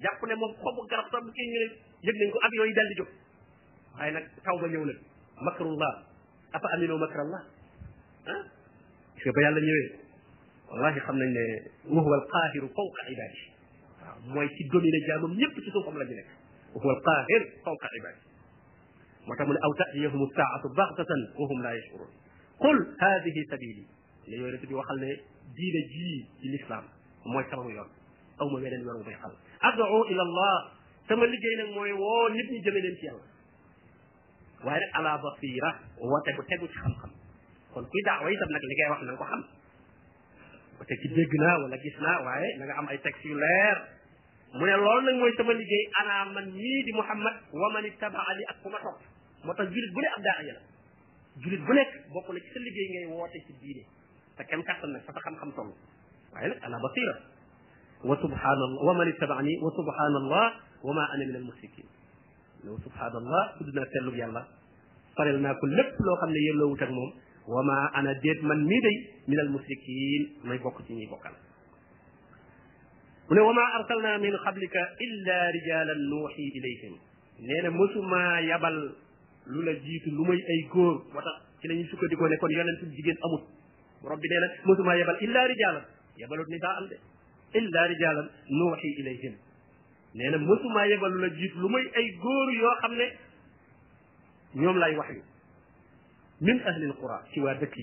yëg 0.04 0.16
ko 0.18 0.28
waaw 0.64 0.86
garab 0.90 1.06
sax 1.08 1.24
kii 1.36 1.50
ñu 1.52 1.58
ne 1.62 1.68
yëg 2.04 2.16
nañ 2.20 2.28
ko 2.34 2.38
avion 2.46 2.66
yi 2.68 2.74
dal 2.76 2.88
di 2.88 2.94
jóg 3.00 3.10
waaye 3.96 4.10
nag 4.12 4.24
taw 4.44 4.56
ba 4.60 4.66
ñëw 4.68 4.84
nag 4.84 4.98
makrullah 5.40 5.92
afa 6.52 6.68
aminu 6.76 6.98
makrallah 7.00 7.42
ah 8.28 8.40
parce 9.12 9.24
que 9.24 9.30
ba 9.32 9.40
yàlla 9.40 9.60
ñëwee 9.60 9.88
wallahi 10.70 11.00
xam 11.00 11.16
nañ 11.16 11.30
ne 11.32 11.42
wahuwa 11.96 12.14
alqahiru 12.20 12.68
fawqa 12.76 13.02
ibadi 13.14 13.40
waaw 14.04 14.16
mooy 14.36 14.48
ci 14.56 14.62
dominer 14.68 15.02
jaamam 15.08 15.32
ñëpp 15.32 15.56
ci 15.64 15.70
suufam 15.70 15.96
la 15.96 16.04
ñu 16.04 16.14
nekk 16.20 16.28
wahuwa 16.74 16.92
alqahir 16.96 17.42
fawqa 17.64 17.88
ibadi 18.00 18.20
moo 19.26 19.34
tax 19.36 19.46
mu 19.48 19.52
ne 19.56 19.60
aw 19.64 19.72
ta'tiyahum 19.78 20.20
as-sa'atu 20.28 20.66
baghtatan 20.76 21.20
wa 21.40 21.44
hum 21.48 21.58
la 21.62 21.72
yashurun 21.74 22.10
qul 22.60 22.78
hadhihi 23.00 23.40
sabili 23.48 23.84
ne 24.28 24.34
yooyu 24.40 24.58
bi 24.60 24.74
waxal 24.74 24.98
ne 25.00 25.10
diine 25.56 25.80
jii 25.92 26.18
ci 26.40 26.46
l'islam 26.52 26.84
mooy 27.24 27.44
sama 27.48 27.64
yoon 27.72 27.88
aw 28.40 28.46
ma 28.52 28.56
weneen 28.60 28.84
yoon 28.84 29.00
bu 29.04 29.10
xal 29.20 29.32
ad'u 29.64 29.96
ila 30.12 30.22
allah 30.28 30.54
sama 31.08 31.24
liggéey 31.28 31.54
nag 31.60 31.70
mooy 31.76 31.92
woo 31.92 32.28
nit 32.32 32.48
ñi 32.50 32.60
jëme 32.64 32.80
leen 32.80 32.96
ci 33.00 33.04
yàlla 33.08 33.24
xam-xam 36.74 37.12
kon 37.72 37.84
kuy 37.90 38.02
daawa 38.06 38.28
itam 38.32 38.50
nag 38.52 38.62
li 38.64 38.74
ngay 38.74 38.90
wax 38.92 39.00
na 39.04 39.16
ko 39.20 39.24
xam 39.24 39.42
parce 40.78 40.88
que 40.88 40.94
ci 41.02 41.08
dégg 41.08 41.32
naa 41.40 41.58
wala 41.64 41.76
gis 41.76 41.96
naa 42.00 42.22
waaye 42.24 42.48
na 42.58 42.72
am 42.80 42.88
ay 42.88 42.98
texte 43.04 43.24
yu 43.28 43.34
leer 43.36 43.76
mu 44.56 44.64
ne 44.64 44.74
loolu 44.76 45.00
nag 45.06 45.16
mooy 45.20 45.32
sama 45.36 45.52
liggéey 45.52 45.84
ana 46.00 46.14
man 46.32 46.46
nii 46.56 46.80
di 46.84 46.92
Muhammad 46.96 47.34
wa 47.52 47.68
man 47.74 47.84
ittabaani 47.84 48.42
ak 48.50 48.56
ku 48.64 48.68
ma 48.72 48.78
topp 48.80 49.00
moo 49.44 49.52
tax 49.54 49.68
julit 49.70 49.90
bu 49.92 50.00
ne 50.00 50.08
ab 50.16 50.22
daa'iya 50.24 50.52
la 50.56 50.62
julit 51.42 51.60
bu 51.66 51.72
nekk 51.76 51.90
bokk 52.16 52.28
na 52.32 52.40
liggéey 52.64 52.86
ngay 52.94 53.04
woote 53.12 53.38
ci 53.46 53.52
diine 53.60 53.84
te 54.40 54.42
kenn 54.48 54.62
kàttan 54.64 54.88
nag 54.96 55.02
fa 55.04 55.12
sa 55.12 55.20
xam-xam 55.20 55.50
toll 55.52 55.70
waaye 56.32 56.48
nag 56.48 56.60
ala 56.64 56.76
basira 56.86 57.16
wa 58.08 58.16
subhanallah 58.22 58.86
wa 58.88 58.92
man 58.96 59.06
ittabaani 59.12 59.52
وما 60.84 61.14
انا 61.14 61.24
من 61.24 61.36
المشركين 61.36 61.84
لو 62.64 62.78
سبحان 62.86 63.16
الله 63.20 63.42
سدنا 63.60 63.82
سلو 63.92 64.12
يلا 64.22 64.42
فرل 65.16 65.36
ما 65.42 65.52
كل 65.60 65.70
لب 65.78 65.88
لو 66.08 66.14
خمنا 66.20 66.38
يلو 66.48 66.76
تغموم 66.82 67.10
وما 67.54 67.78
انا 67.98 68.10
ديت 68.24 68.40
من 68.50 68.58
ميدي 68.70 68.96
من 69.28 69.38
المشركين 69.44 70.22
ما 70.44 70.54
يبقى 70.54 70.80
تيني 70.88 71.06
بقى 71.12 71.30
وما 73.46 73.64
ارسلنا 73.78 74.12
من 74.24 74.34
قبلك 74.46 74.76
الا 75.04 75.36
رجالا 75.56 75.94
نوحي 76.12 76.46
اليهم 76.58 76.94
نينا 77.48 77.70
مسوما 77.80 78.22
يبل 78.50 78.76
لولا 79.52 79.72
جيت 79.86 80.04
لومي 80.16 80.38
اي 80.52 80.58
غور 80.72 80.94
وتا 81.14 81.32
كي 81.60 81.68
لاني 81.68 81.84
سوكو 81.90 82.06
ديكو 82.10 82.26
نيكون 82.32 82.50
يالنت 82.58 82.80
جيجين 82.96 83.16
اموت 83.26 83.44
ربي 84.12 84.26
نينا 84.32 84.46
مسوما 84.68 84.94
يبل 85.00 85.16
الا 85.26 85.40
رجالا 85.52 85.80
يبلوت 86.22 86.48
نداء 86.54 86.76
الا 87.58 87.80
رجالا 87.92 88.22
نوحي 88.60 88.90
اليهم 89.00 89.34
nee 90.14 90.30
na 90.32 90.38
mësumaa 90.38 90.84
yebal 90.86 91.10
lu 91.12 91.20
la 91.24 91.28
jiit 91.38 91.54
lu 91.58 91.68
muy 91.68 91.84
ay 92.00 92.06
góor 92.24 92.50
yoo 92.56 92.74
xam 92.80 92.92
ne 92.98 93.06
ñoom 94.54 94.76
lay 94.78 94.94
wax 94.96 95.08
yu 95.14 95.22
min 96.40 96.60
ahlil 96.62 96.92
qura 96.94 97.16
ci 97.32 97.40
waa 97.40 97.54
dëkk 97.54 97.76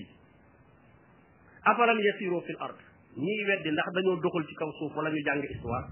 afalam 1.72 1.98
yasiru 2.00 2.40
fil 2.46 2.56
ard 2.60 2.78
ñiy 3.18 3.44
weddi 3.48 3.70
ndax 3.70 3.88
dañoo 3.94 4.16
doxul 4.16 4.46
ci 4.48 4.54
kaw 4.54 4.72
suuf 4.78 4.96
wala 4.96 5.10
ñu 5.10 5.22
jàng 5.24 5.42
histoire 5.52 5.86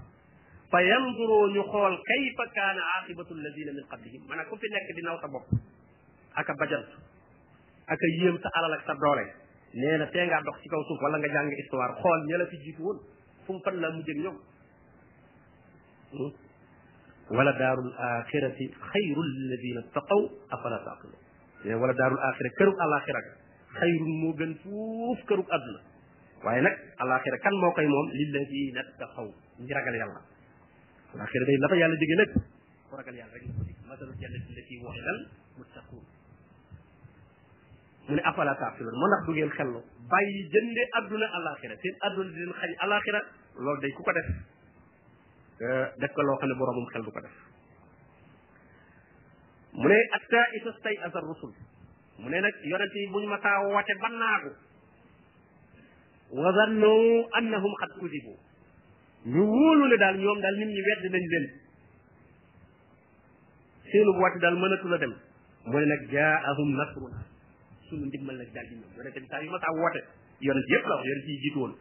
fa 0.71 0.81
yanduroo 0.83 1.47
ñu 1.53 1.61
xool 1.63 1.97
kayfa 2.09 2.45
kaana 2.55 2.81
aqibatu 3.01 3.33
alladina 3.33 3.71
min 3.73 3.85
qablihim 3.87 4.21
maanaam 4.27 4.49
ku 4.49 4.55
fi 4.57 4.67
nekk 4.69 4.95
di 4.95 5.01
naw 5.01 5.19
sa 5.21 5.27
bopp 5.27 5.47
ak 6.35 6.49
a 6.49 6.53
bajant 6.59 6.89
ak 7.87 8.01
a 8.01 8.07
yéem 8.17 8.37
sa 8.41 8.49
alal 8.55 8.73
ak 8.73 8.83
sa 8.85 8.93
doole 8.95 9.25
nee 9.73 9.97
na 9.97 10.05
tee 10.07 10.25
ngaa 10.25 10.41
dox 10.41 10.57
ci 10.61 10.69
kaw 10.69 10.81
suuf 10.89 11.01
wala 11.01 11.17
nga 11.21 11.27
jàng 11.29 11.51
histoire 11.61 11.93
xool 12.01 12.21
ña 12.27 12.37
la 12.37 12.45
fi 12.45 12.57
jiitu 12.57 12.81
woon 12.81 12.97
mu 13.47 13.59
fan 13.59 13.77
laa 13.81 13.91
mujjee 13.91 14.17
ñoom 14.17 14.37
wala 17.31 17.51
daarul 17.59 17.91
axirati 17.95 18.67
xayrul 18.67 19.29
lilladina 19.39 19.81
taqaw 19.95 20.21
afala 20.55 20.77
taqilu 20.87 21.15
wala 21.81 21.93
daarul 21.95 22.19
axira 22.29 22.49
kërug 22.59 22.75
alaxira 22.85 23.19
ga 23.27 23.33
xayrun 23.79 24.11
moo 24.21 24.33
gën 24.39 24.51
fuuf 24.63 25.19
kërug 25.29 25.47
àdduna 25.57 25.79
waaye 26.43 26.61
nag 26.67 26.75
alaxira 27.05 27.37
kan 27.43 27.53
moo 27.61 27.71
koy 27.75 27.87
moom 27.87 28.07
lilladina 28.19 28.81
taqaw 28.99 29.27
ñi 29.63 29.71
ragal 29.73 29.95
yàlla 30.01 30.21
alaxira 31.15 31.43
day 31.47 31.57
la 31.63 31.67
fa 31.71 31.75
yàlla 31.81 31.95
jóge 32.01 32.15
nag 32.21 32.29
ku 32.89 32.93
ragal 32.99 33.15
yàlla 33.21 33.33
rek 33.33 33.45
ko 33.57 33.63
dig 33.67 33.77
masalu 33.91 34.11
jannati 34.21 34.51
lati 34.57 34.73
wa'idal 34.83 35.19
muttaqun 35.59 36.03
mu 38.07 38.13
ne 38.15 38.21
afala 38.29 38.53
taqiloon 38.61 38.95
moo 38.99 39.07
ndax 39.09 39.21
du 39.27 39.31
ngeen 39.37 39.51
xellu 39.57 39.79
bàyyi 40.11 40.39
jënde 40.53 40.81
àdduna 40.97 41.27
alaxira 41.39 41.75
seen 41.81 41.95
àdduna 42.07 42.29
di 42.33 42.39
leen 42.39 42.53
xañ 42.61 42.71
alaxira 42.85 43.19
loolu 43.63 43.79
day 43.83 43.91
ku 43.95 44.03
ko 44.03 44.11
def 44.17 44.29
Euh, 45.61 45.85
def 46.01 46.11
ko 46.15 46.21
loo 46.25 46.37
xam 46.41 46.49
ne 46.49 46.55
boroomam 46.57 46.89
xel 46.89 47.03
du 47.05 47.11
ko 47.13 47.21
def 47.21 47.33
mu 49.79 49.87
ne 49.89 49.97
atta 50.17 50.39
isa 50.57 50.71
stay 50.79 50.97
rusul 51.21 51.51
mu 52.19 52.27
ne 52.29 52.37
nag 52.41 52.55
yonent 52.69 52.93
yi 52.95 53.05
buñ 53.13 53.25
masaa 53.29 53.61
woote 53.69 53.93
ba 54.01 54.09
naagu 54.09 54.51
wa 56.43 56.49
zannu 56.57 56.91
annahum 57.37 57.73
xat 57.81 57.91
kudibu 57.99 58.33
ñu 59.31 59.41
wóolu 59.53 59.83
ne 59.87 59.95
daal 60.01 60.17
ñoom 60.17 60.39
daal 60.41 60.55
nit 60.57 60.69
ñi 60.73 60.81
wedd 60.87 61.03
nañ 61.13 61.25
leen 61.31 61.47
seenu 63.91 64.11
woote 64.19 64.37
daal 64.41 64.55
mënatu 64.61 64.87
dem 65.01 65.13
mu 65.67 65.75
ne 65.77 65.85
nag 65.91 66.01
jaahum 66.13 66.69
nasruna 66.77 67.19
suñu 67.85 68.05
ndimbal 68.09 68.35
nag 68.37 68.49
daal 68.55 68.65
di 68.69 68.75
ñëw 68.79 68.95
yonent 68.97 69.15
bi 69.23 69.27
saa 69.31 69.43
yu 69.45 69.49
masaa 69.55 69.77
woote 69.79 70.01
yonent 70.45 70.65
la 70.89 70.95
wax 70.97 71.05
yonent 71.07 71.27
yi 71.29 71.37
jiitu 71.43 71.59
woon 71.61 71.75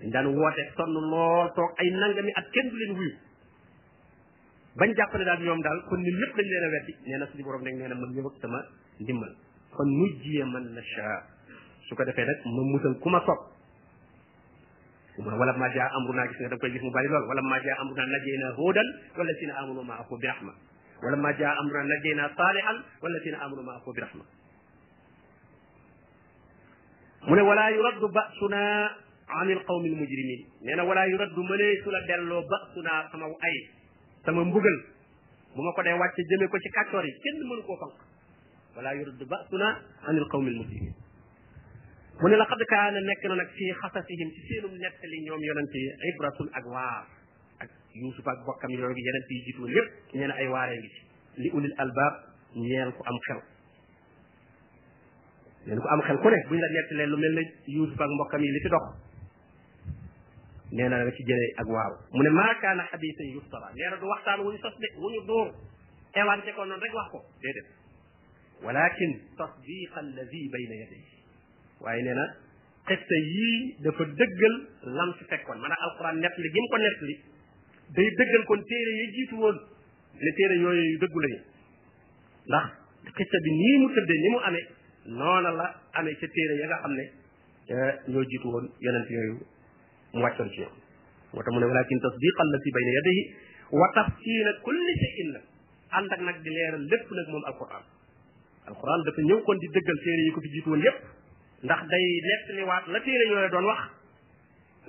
dañ 0.00 0.10
daan 0.14 0.28
woote 0.32 0.62
sonn 0.76 0.92
lool 1.12 1.46
toog 1.56 1.70
ay 1.80 1.88
nangami 2.00 2.32
at 2.40 2.46
kenn 2.54 2.66
du 2.70 2.76
leen 2.80 2.92
wuyu 2.98 3.12
bañ 4.78 4.90
jàpp 4.96 5.12
ne 5.18 5.24
daal 5.28 5.40
ñoom 5.44 5.60
daal 5.62 5.78
kon 5.88 6.00
ñun 6.04 6.16
ñëpp 6.20 6.32
dañ 6.36 6.46
leen 6.52 6.64
a 6.64 6.68
weddi 6.74 6.92
nee 7.06 7.18
na 7.18 7.26
suñu 7.28 7.44
borom 7.44 7.62
nag 7.64 7.74
nee 7.76 7.88
na 7.88 7.94
man 8.00 8.10
ñëw 8.16 8.26
ak 8.28 8.36
sama 8.40 8.60
ndimbal 9.02 9.32
kon 9.76 9.88
mujjee 9.98 10.44
man 10.52 10.64
la 10.76 10.82
chaa 10.96 11.18
su 11.88 11.92
ko 11.96 12.02
defee 12.08 12.24
nag 12.28 12.38
ma 12.54 12.60
musal 12.72 12.94
ku 13.02 13.08
ma 13.12 13.20
sopp 13.26 13.40
wala 15.40 15.52
ma 15.60 15.68
jaa 15.74 15.88
amru 15.96 16.12
naa 16.16 16.26
gis 16.28 16.38
nga 16.40 16.48
da 16.52 16.56
koy 16.60 16.70
gis 16.72 16.82
mu 16.84 16.90
bari 16.96 17.08
lool 17.12 17.24
wala 17.28 17.42
ma 17.52 17.56
jaa 17.64 17.76
amru 17.80 17.94
naa 18.00 18.08
najjee 18.14 18.38
naa 18.42 18.52
hóodan 18.58 18.88
wala 19.16 19.32
si 19.38 19.44
na 19.46 19.54
amanu 19.60 19.82
ma 19.84 19.94
ako 20.00 20.16
bi 20.20 20.26
rahma 20.32 20.52
wala 21.04 21.16
ma 21.24 21.30
jaa 21.38 21.52
amru 21.60 21.74
naa 21.76 21.86
najjee 21.92 22.14
naa 22.16 22.30
saalihan 22.38 22.76
wala 23.02 23.16
si 23.20 23.28
na 23.32 23.38
amanu 23.44 23.62
ma 23.68 23.72
ako 23.78 23.88
bi 23.94 24.00
rahma 24.00 24.24
mu 27.28 27.32
ne 27.36 27.42
wala 27.44 27.62
yuraddu 27.68 28.08
basuna 28.08 28.62
anil 29.38 29.60
qawmil 29.68 29.94
mujrimin 29.98 30.40
nee 30.66 30.74
na 30.74 30.82
walaa 30.88 31.06
yuraddu 31.10 31.40
mënee 31.50 31.70
su 31.84 31.88
la 31.94 32.00
delloo 32.10 32.42
ba 32.52 32.58
sunaa 32.74 33.00
sama 33.12 33.26
ay 33.46 33.54
sama 34.26 34.42
mbugal 34.50 34.76
bu 35.54 35.60
ma 35.64 35.70
ko 35.78 35.82
dee 35.82 35.94
wàcce 35.98 36.22
jëme 36.30 36.46
ko 36.50 36.58
ci 36.58 36.68
kàccoor 36.78 37.04
yi 37.04 37.12
kenn 37.24 37.38
mënu 37.50 37.62
koo 37.62 37.76
fanq 37.76 37.98
walaa 38.76 38.94
yuraddu 38.98 39.24
ba 39.26 39.38
sunaa 39.50 39.72
anil 40.10 40.26
qawmil 40.32 40.56
mujrimin 40.60 40.94
mu 42.20 42.26
ne 42.28 42.36
laqad 42.36 42.62
kaana 42.66 42.98
nekk 43.00 43.22
na 43.30 43.34
nag 43.40 43.50
fii 43.56 43.72
xasasihim 43.82 44.28
ci 44.36 44.40
seenum 44.48 44.74
nettali 44.80 45.20
ñoom 45.26 45.42
yonente 45.48 45.78
yi 45.78 45.90
ibratun 46.12 46.48
ak 46.52 46.64
waar 46.66 47.04
ak 47.62 47.70
yuusuf 47.94 48.26
ak 48.28 48.38
bokkam 48.46 48.70
yooyu 48.74 48.94
gi 48.94 49.02
yonente 49.06 49.32
yi 49.34 49.42
jiitu 49.46 49.62
yépp 49.76 49.88
nee 50.14 50.26
na 50.26 50.34
ay 50.34 50.48
waaree 50.50 50.78
ngi 50.78 50.88
ci 50.88 51.00
li 51.42 51.48
ulil 51.54 51.74
albaab 51.78 52.14
ñeel 52.56 52.90
ko 52.92 53.02
am 53.06 53.18
xel 53.28 53.40
ñeen 55.66 55.80
ko 55.80 55.88
am 55.88 56.00
xel 56.02 56.18
ku 56.18 56.28
ne 56.30 56.38
buñ 56.48 56.60
la 56.60 56.68
nettalee 56.74 57.06
lu 57.06 57.16
mel 57.16 57.32
ne 57.38 57.42
yuusuf 57.78 58.00
ak 58.00 58.10
mbokkam 58.10 58.40
yi 58.42 58.52
li 58.52 58.60
ci 58.60 58.68
dox 58.74 58.86
nee 60.72 60.88
na 60.88 60.98
nga 61.02 61.10
ci 61.16 61.24
jëlee 61.26 61.50
ak 61.58 61.66
waaw 61.66 61.92
mu 62.14 62.22
ne 62.22 62.30
maakaana 62.30 62.84
xadiisa 62.94 63.22
yuftara 63.34 63.68
nee 63.74 63.90
na 63.90 63.96
du 64.00 64.06
waxtaan 64.06 64.40
wuñu 64.46 64.58
sos 64.62 64.74
de 64.78 64.86
wuñu 65.02 65.20
dóor 65.26 65.48
éwante 66.14 66.52
ko 66.54 66.62
noonu 66.64 66.82
rek 66.82 66.94
wax 66.94 67.08
ko 67.12 67.18
déedéet 67.42 67.66
walakin 68.64 69.12
tasdiqa 69.38 69.98
alladi 70.02 70.42
bayna 70.52 70.74
yadayhi 70.82 71.14
waaye 71.82 72.02
nee 72.02 72.14
na 72.20 72.26
xista 72.88 73.16
yii 73.34 73.82
dafa 73.84 74.02
dëggal 74.04 74.54
lam 74.98 75.10
fi 75.18 75.24
fekkoon 75.30 75.58
maanaam 75.58 75.82
alquran 75.88 76.16
nett 76.22 76.34
li 76.38 76.48
gim 76.54 76.66
ko 76.70 76.76
nett 76.78 76.98
li 77.08 77.14
day 77.96 78.08
dëggal 78.20 78.42
kon 78.46 78.62
téere 78.62 78.92
ya 79.00 79.06
jiitu 79.16 79.34
woon 79.42 79.58
ne 80.22 80.30
téere 80.38 80.54
yooyu 80.62 80.98
dëggu 81.02 81.18
lañu 81.24 81.38
ndax 82.46 82.66
xista 83.18 83.38
bi 83.44 83.50
nii 83.60 83.76
mu 83.82 83.86
tëddee 83.94 84.20
ni 84.22 84.28
mu 84.34 84.38
amee 84.48 84.66
noona 85.18 85.50
la 85.50 85.66
amee 85.98 86.14
ca 86.14 86.26
téere 86.30 86.54
ya 86.62 86.66
nga 86.66 86.78
xam 86.84 86.94
ne 86.94 87.04
ñoo 88.10 88.24
jiitu 88.30 88.46
woon 88.54 88.66
yonent 88.80 89.10
yooyu 89.10 89.42
mu 90.14 90.22
wàccoon 90.22 90.48
ci 90.54 90.60
yow 90.60 90.72
moo 91.32 91.42
mu 91.54 91.58
ne 91.60 91.64
walakin 91.70 92.00
tasdiq 92.02 92.36
allati 92.44 92.70
bayna 92.74 92.90
yadayhi 92.90 93.22
wa 93.70 93.86
tafsila 93.94 94.50
kulli 94.64 94.92
shay'in 95.02 95.28
la 95.34 95.40
ànd 95.98 96.12
ak 96.12 96.20
nag 96.20 96.36
di 96.42 96.50
leeral 96.50 96.84
lépp 96.90 97.08
nag 97.10 97.26
moom 97.30 97.44
alquran 97.50 97.84
alquran 98.66 99.00
dafa 99.06 99.20
ñëw 99.28 99.40
kon 99.46 99.58
di 99.62 99.66
dëggal 99.74 99.98
téere 100.04 100.22
yi 100.26 100.30
ko 100.34 100.40
fi 100.40 100.48
jiitu 100.54 100.68
woon 100.70 100.82
yépp 100.82 101.00
ndax 101.62 101.80
day 101.86 102.04
nettali 102.28 102.62
waat 102.62 102.84
la 102.88 103.00
téere 103.00 103.24
yooyu 103.30 103.48
doon 103.50 103.64
wax 103.70 103.80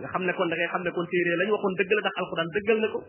nga 0.01 0.07
xam 0.09 0.23
ne 0.25 0.33
kon 0.33 0.47
da 0.49 0.55
ngay 0.55 0.67
xam 0.73 0.81
ne 0.83 0.91
kon 0.91 1.05
téere 1.05 1.35
lañu 1.39 1.51
waxoon 1.55 1.75
dëgg 1.77 1.91
la 1.93 2.01
ndax 2.01 2.15
alquran 2.21 2.49
dëggal 2.57 2.79
na 2.81 2.87
ko 2.89 2.99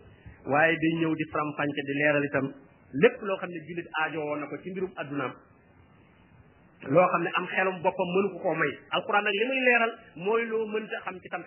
waaye 0.53 0.77
day 0.77 0.93
ñëw 1.01 1.15
di 1.17 1.25
faram-fàcce 1.33 1.83
di 1.89 1.93
leeral 2.01 2.25
itam 2.29 2.47
lépp 3.01 3.17
loo 3.23 3.37
xam 3.41 3.51
ne 3.51 3.61
jullit 3.69 3.89
aajowoon 4.01 4.39
na 4.41 4.47
ko 4.49 4.55
ci 4.61 4.71
mbirum 4.71 4.93
addunaam 5.01 5.33
loo 6.93 7.07
xam 7.09 7.23
ne 7.23 7.31
am 7.33 7.47
xelum 7.47 7.77
boppam 7.81 8.09
mënu 8.17 8.29
ko 8.33 8.39
koo 8.45 8.55
may 8.61 8.69
alquran 8.97 9.25
nag 9.25 9.33
li 9.35 9.45
muy 9.49 9.63
mooy 10.25 10.43
loo 10.51 10.67
mënta 10.69 11.01
xam 11.05 11.17
ci 11.23 11.29
tam 11.33 11.43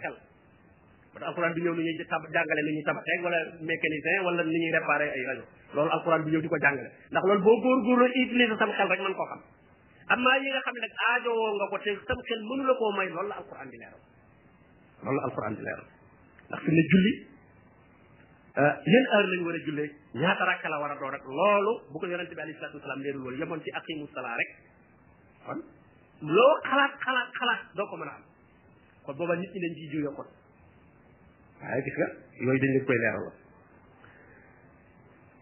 ba 1.22 1.27
alxuraan 1.31 1.53
bi 1.55 1.62
ñëw 1.63 1.74
ni 1.75 1.84
ñuy 1.86 1.95
tab 2.12 2.22
jàngale 2.34 2.62
ni 2.65 2.72
ñuy 2.75 2.84
tabaxee 2.86 3.19
wala 3.24 3.39
mécanicien 3.69 4.19
wala 4.25 4.41
ni 4.43 4.57
ñuy 4.60 4.72
réparé 4.75 5.07
ay 5.15 5.24
rajo 5.29 5.43
loolu 5.75 5.91
alxuraan 5.95 6.24
bi 6.25 6.31
ñëw 6.31 6.41
di 6.43 6.51
ko 6.51 6.57
jàngale 6.60 6.89
ndax 7.12 7.24
loolu 7.29 7.41
boo 7.45 7.55
góorgóorlu 7.63 8.05
utiliser 8.22 8.57
sam 8.60 8.72
xel 8.77 8.89
rek 8.91 9.00
mën 9.01 9.15
koo 9.19 9.27
xam 9.31 9.41
amma 10.13 10.31
yi 10.43 10.50
nga 10.51 10.62
xam 10.65 10.75
ne 10.75 10.79
nag 10.84 10.93
aajowoo 11.07 11.51
nga 11.55 11.65
la 12.67 12.74
koo 12.79 12.91
may 12.98 13.07
loolu 13.15 13.29
la 13.31 13.36
alxuraan 13.39 13.69
di 13.72 13.77
leeral 13.81 14.01
loolu 15.03 15.17
la 15.19 15.24
alxuraan 15.27 15.53
di 15.55 15.62
leeral 15.65 15.88
eh, 16.51 16.60
war 19.45 19.55
a 20.41 20.43
la 20.69 20.77
war 20.81 20.91
a 20.91 20.95
doon 21.00 21.12
rek 21.15 21.24
loolu 21.39 21.72
bu 21.91 21.98
ko 22.00 22.05
yonente 22.12 22.36
bi 22.36 22.41
alayhi 22.43 22.60
salatu 22.60 22.77
wasalaam 22.79 23.01
leerul 23.05 23.24
woon 23.25 23.36
yemoon 23.39 23.62
ci 23.63 23.69
aqimu 23.79 24.05
sala 24.13 24.36
rek 24.41 24.51
kon 25.45 25.60
loo 26.36 26.53
xalaat 27.00 27.29
xalaat 27.39 27.62
doo 27.77 27.88
ko 27.89 27.95
mën 28.00 28.07
a 28.12 28.13
am 28.17 28.24
kon 29.05 29.13
booba 29.17 29.34
nit 29.36 29.51
ñi 29.53 29.60
dañ 29.63 29.75
ciy 29.79 29.89
jiw 29.91 30.03
kon 30.17 30.29
waaye 31.67 31.81
gis 31.86 31.95
nga 32.00 32.07
yooyu 32.45 32.60
dañ 32.62 32.72
leen 32.75 32.86
koy 32.89 32.98
leeral 33.03 33.25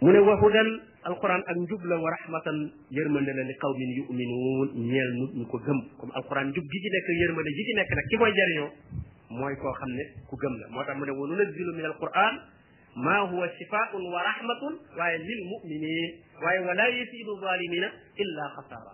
mu 0.04 0.10
ne 0.16 0.20
wa 0.28 0.36
hudan 0.42 0.70
alquran 1.10 1.42
ak 1.52 1.58
njub 1.64 1.82
la 1.92 1.96
wa 2.04 2.10
rahmatan 2.18 2.58
yërmande 2.98 3.32
la 3.38 3.44
li 3.50 3.56
qawmin 3.64 3.90
yuminuun 4.00 4.70
ñeel 4.92 5.12
nit 5.20 5.32
ñu 5.40 5.46
ko 5.52 5.58
gëm 5.66 5.80
comme 6.00 6.14
alquran 6.20 6.48
njub 6.52 6.66
gi 6.74 6.80
ci 6.84 6.90
nekk 6.96 7.08
yërmande 7.22 7.50
gi 7.58 7.64
ci 7.68 7.74
nekk 7.80 7.90
nag 7.96 8.06
ki 8.12 8.16
koy 8.20 8.32
jariñoo 8.40 8.72
mooy 9.40 9.56
koo 9.60 9.74
xam 9.80 9.92
ne 9.98 10.04
ku 10.30 10.36
gëm 10.42 10.54
la 10.62 10.66
moo 10.74 10.84
tax 10.86 10.96
mu 11.00 11.04
ne 11.06 11.12
wa 11.12 11.24
nunazzilu 11.28 11.72
min 11.76 11.86
alquran 11.92 12.34
ma 13.04 13.16
huwa 13.32 13.46
shifaun 13.58 14.04
wa 14.14 14.20
rahmatun 14.30 14.74
waaye 14.98 15.18
lil 15.18 15.42
muminin 15.52 16.08
waaye 16.44 16.60
wala 16.68 16.84
yasidu 16.90 17.32
zalimina 17.44 17.88
illa 18.24 18.44
xasaara 18.56 18.94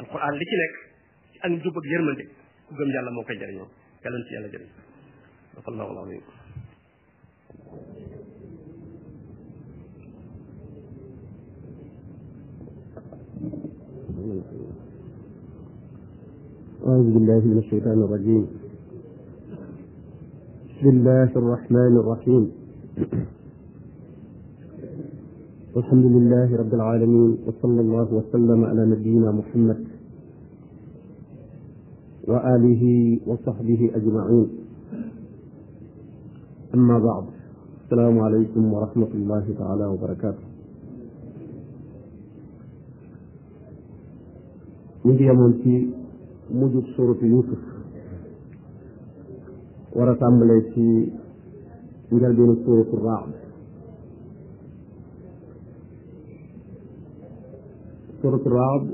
alquran 0.00 0.32
li 0.38 0.44
ci 0.50 0.56
nekk 0.62 0.74
ak 1.44 1.48
njub 1.50 1.74
ak 1.78 1.84
yërmande 1.92 2.24
ku 2.68 2.72
gëm 2.78 2.88
yàlla 2.94 3.10
moo 3.14 3.24
koy 3.26 3.36
jariñoo 3.42 3.68
yàlla 4.04 4.18
na 4.18 4.26
ci 4.28 4.34
yàlla 4.34 4.48
jariñ 4.54 4.93
صدق 5.54 5.68
الله 5.70 5.92
العظيم 5.92 6.20
أعوذ 16.86 17.04
بالله 17.14 17.38
من 17.46 17.58
الشيطان 17.64 17.98
الرجيم 18.02 18.46
بسم 20.70 20.88
الله 20.88 21.30
الرحمن 21.36 21.96
الرحيم 21.96 22.52
الحمد 25.76 26.04
لله 26.04 26.56
رب 26.56 26.74
العالمين 26.74 27.38
وصلى 27.46 27.80
الله 27.80 28.08
وسلم 28.14 28.64
على 28.64 28.86
نبينا 28.86 29.30
محمد 29.32 29.84
وآله 32.28 32.82
وصحبه 33.26 33.90
أجمعين 33.94 34.63
أما 36.74 36.94
بعد 36.98 37.24
السلام 37.84 38.18
عليكم 38.20 38.72
ورحمة 38.72 39.06
الله 39.14 39.54
تعالى 39.58 39.86
وبركاته 39.86 40.46
من 45.04 45.16
دي 45.16 45.30
أمونتي 45.30 45.94
موجود 46.54 46.84
سورة 46.96 47.18
يوسف 47.24 47.62
ورات 49.96 50.22
أمليتي 50.22 51.12
من 52.12 52.20
قلبين 52.24 52.56
سورة 52.66 52.90
الرعد 52.98 53.32
سورة 58.22 58.42
الرعد 58.46 58.90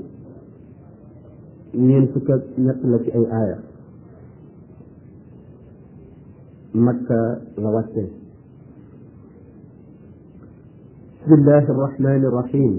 نين 1.75 2.05
فكت 2.07 2.45
نتلك 2.59 3.15
أي 3.15 3.25
آية 3.43 3.70
مكة 6.75 7.21
غوته 7.59 8.07
بسم 11.21 11.33
الله 11.33 11.63
الرحمن 11.69 12.21
الرحيم 12.25 12.73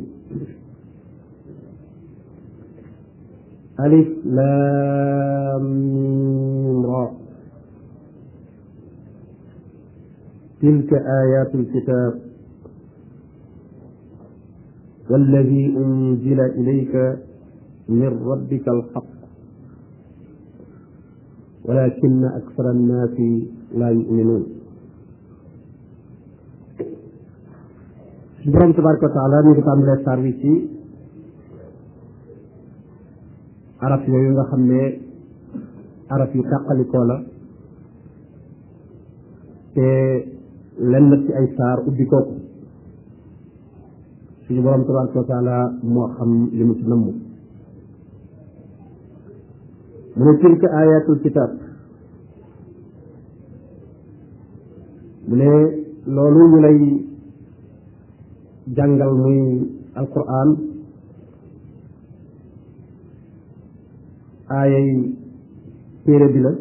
ألف 3.80 4.08
لام 4.24 5.66
را 6.86 7.04
تلك 10.62 10.90
آيات 10.94 11.54
الكتاب 11.54 12.14
والذي 15.10 15.64
أنزل 15.76 16.40
إليك 16.40 16.94
من 17.88 18.08
ربك 18.26 18.68
الحق 18.68 19.12
ولكن 21.64 22.24
أكثر 22.24 22.70
الناس 22.70 23.16
laa 23.78 23.90
yuminuun 23.90 24.42
borom 28.52 28.72
tabaraka 28.76 29.06
wa 29.08 29.14
taala 29.16 29.42
ñu 29.44 29.50
ngi 29.52 29.62
tàmbalee 29.68 29.98
saar 30.04 30.18
wi 30.24 30.32
ci 30.40 30.52
araf 33.86 34.02
yooyu 34.12 34.30
nga 34.34 34.44
xam 34.50 34.62
ne 34.70 34.82
araf 36.14 36.30
yu 36.36 36.42
tàqalikoo 36.50 37.04
la 37.10 37.16
te 39.74 39.88
lenn 40.90 41.10
ci 41.26 41.30
ay 41.38 41.46
saar 41.56 41.78
ubbi 41.88 42.04
kooku 42.12 42.34
suñu 44.46 44.60
borom 44.66 44.82
tabaraka 44.86 45.18
wa 45.22 45.30
taala 45.32 45.54
moo 45.92 46.08
xam 46.18 46.30
li 46.56 46.64
mu 46.68 46.74
ci 46.78 46.84
nëmm 46.90 47.04
mu 50.16 50.22
ne 50.24 50.32
tilka 50.40 50.68
ayatul 50.82 51.20
kitab 51.26 51.50
mu 55.36 55.38
ne 55.38 55.50
loolu 56.14 56.40
ñu 56.50 56.56
lay 56.64 56.78
jàngal 58.76 59.12
muy 59.20 59.38
alquran 59.94 60.48
aayay 64.56 64.86
téere 66.04 66.26
bi 66.34 66.40
la 66.40 66.52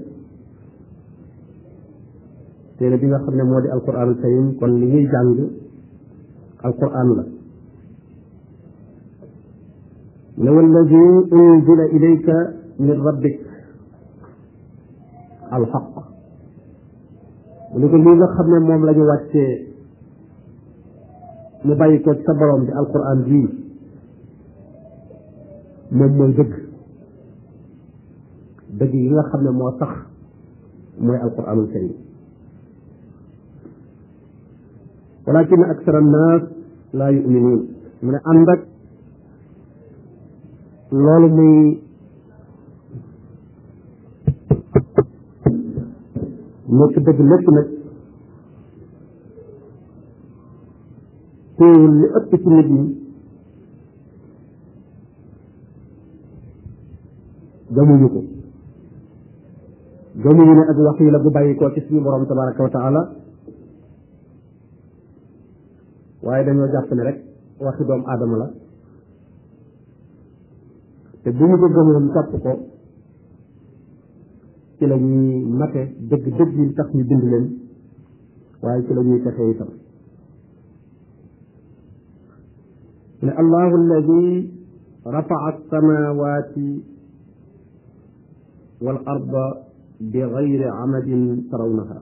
téere 2.78 2.96
bi 2.98 3.08
nga 3.08 3.18
xam 3.26 3.36
ne 3.36 3.44
moo 3.44 3.62
di 3.62 3.68
alquranul 3.70 4.18
karim 4.22 4.46
kon 4.60 4.72
li 4.80 4.86
ñuy 4.88 5.06
jàng 5.12 5.30
alquran 6.64 6.94
la 7.18 7.26
mu 10.34 10.44
ne 10.44 10.50
wallazi 10.52 10.98
unzila 11.30 11.86
ilayka 11.96 12.36
min 12.78 13.02
rabbik 13.06 13.38
alxaq 15.58 16.11
ولكن 17.76 17.98
لي 17.98 18.16
لا 18.20 18.28
خمن 18.38 18.62
موم 18.62 18.86
لا 18.86 18.92
ني 18.92 19.02
واتي 19.04 19.68
ني 21.66 21.76
باي 21.76 21.96
القران 21.96 22.68
الكريم 31.60 31.94
ولكن 35.28 35.64
اكثر 35.64 36.00
الناس 36.00 36.42
لا 36.94 37.08
يؤمنون 37.08 37.68
من 38.04 38.20
عندك 38.26 38.66
لولو 40.92 41.28
مي 41.36 41.82
nekk 46.72 47.70
teewul 51.60 51.92
li 52.00 52.08
ëpp 52.20 52.32
ci 52.44 52.50
nit 52.50 52.68
ñi 52.76 52.84
gëmuñu 57.76 58.08
ko 58.14 58.22
gëmuñu 60.24 60.54
ne 60.58 60.64
ak 60.72 60.78
wax 60.86 60.98
yi 61.00 61.12
la 61.12 61.20
gu 61.20 61.30
bàyyi 61.32 61.56
koo 61.58 61.72
ci 61.74 61.82
suñu 61.82 62.02
borom 62.02 62.26
tabaraka 62.26 62.64
wa 62.64 62.70
taala 62.70 63.02
waaye 66.24 66.44
dañoo 66.46 66.72
jàpp 66.74 66.90
ne 66.94 67.04
rek 67.04 67.18
waxi 67.60 67.84
doomu 67.86 68.06
aadama 68.08 68.38
la 68.42 68.48
te 71.24 71.30
bu 71.36 71.44
ñu 71.46 71.58
ko 71.60 71.68
gëmoon 71.76 72.12
topp 72.16 72.32
ko 72.44 72.52
ci 74.82 74.88
la 74.88 74.98
ñuy 74.98 75.46
mate 75.46 75.82
dëgg 76.10 76.26
dëgg 76.38 76.54
yi 76.58 76.74
tax 76.74 76.90
ñu 76.96 77.04
bind 77.06 77.24
leen 77.32 77.46
waaye 78.62 78.82
ci 78.88 78.94
la 78.96 79.02
ñuy 79.04 79.22
texe 79.22 79.44
itam 79.52 79.70
ne 83.22 83.32
allahu 83.42 83.74
alladi 83.82 84.52
rafaca 85.04 85.46
alsamawati 85.54 86.84
wal 88.82 88.98
arda 89.06 89.44
bi 90.00 90.20
gayri 90.34 90.64
amadin 90.66 91.48
tarawnaha 91.50 92.00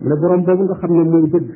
mu 0.00 0.08
ne 0.08 0.16
borom 0.20 0.42
boobu 0.44 0.62
nga 0.64 0.76
xam 0.80 0.92
ne 0.96 1.02
mooy 1.10 1.28
dëgg 1.34 1.48